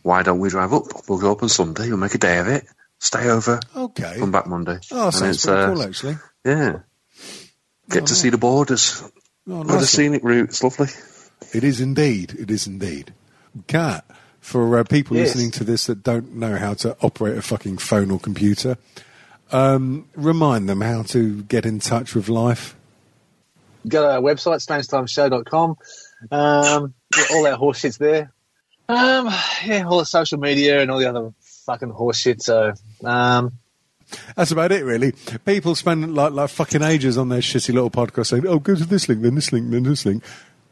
[0.03, 0.83] Why don't we drive up?
[1.07, 1.87] We'll go up on Sunday.
[1.89, 2.65] We'll make a day of it.
[2.99, 3.59] Stay over.
[3.75, 4.15] Okay.
[4.17, 4.77] Come back Monday.
[4.91, 6.17] Oh, And sounds it's, pretty uh, cool, actually.
[6.45, 6.79] Yeah.
[7.89, 9.01] Get to see the borders.
[9.47, 9.83] Oh, With a nice one.
[9.85, 10.49] scenic route.
[10.49, 10.87] It's lovely.
[11.53, 12.33] It is indeed.
[12.37, 13.13] It is indeed.
[13.67, 14.05] Cat,
[14.41, 15.29] for uh, people Yes.
[15.29, 18.77] listening to this that don't know how to operate a fucking phone or computer,
[19.51, 22.75] um, remind them how to get in touch with life.
[23.87, 25.77] Go to our website, strangetimeshow.com.
[26.31, 28.31] Um, yeah, all that horse shit's there.
[28.89, 29.27] Um,
[29.65, 31.31] yeah, all the social media and all the other
[31.65, 32.41] fucking horse shit.
[32.41, 32.73] So,
[33.05, 33.59] um,
[34.35, 35.13] That's about it, really.
[35.45, 38.85] People spend like like fucking ages on their shitty little podcast saying, "Oh, go to
[38.85, 40.23] this link, then this link, then this link."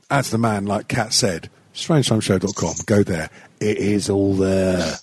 [0.09, 2.76] As the man, like Kat said, strangetimeshow.com.
[2.88, 3.30] Go there.
[3.59, 4.95] It is all there.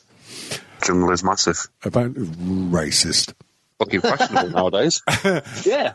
[0.83, 1.69] Jungle is massive.
[1.85, 3.33] About racist.
[3.79, 5.03] Fucking fashionable nowadays.
[5.65, 5.95] yeah.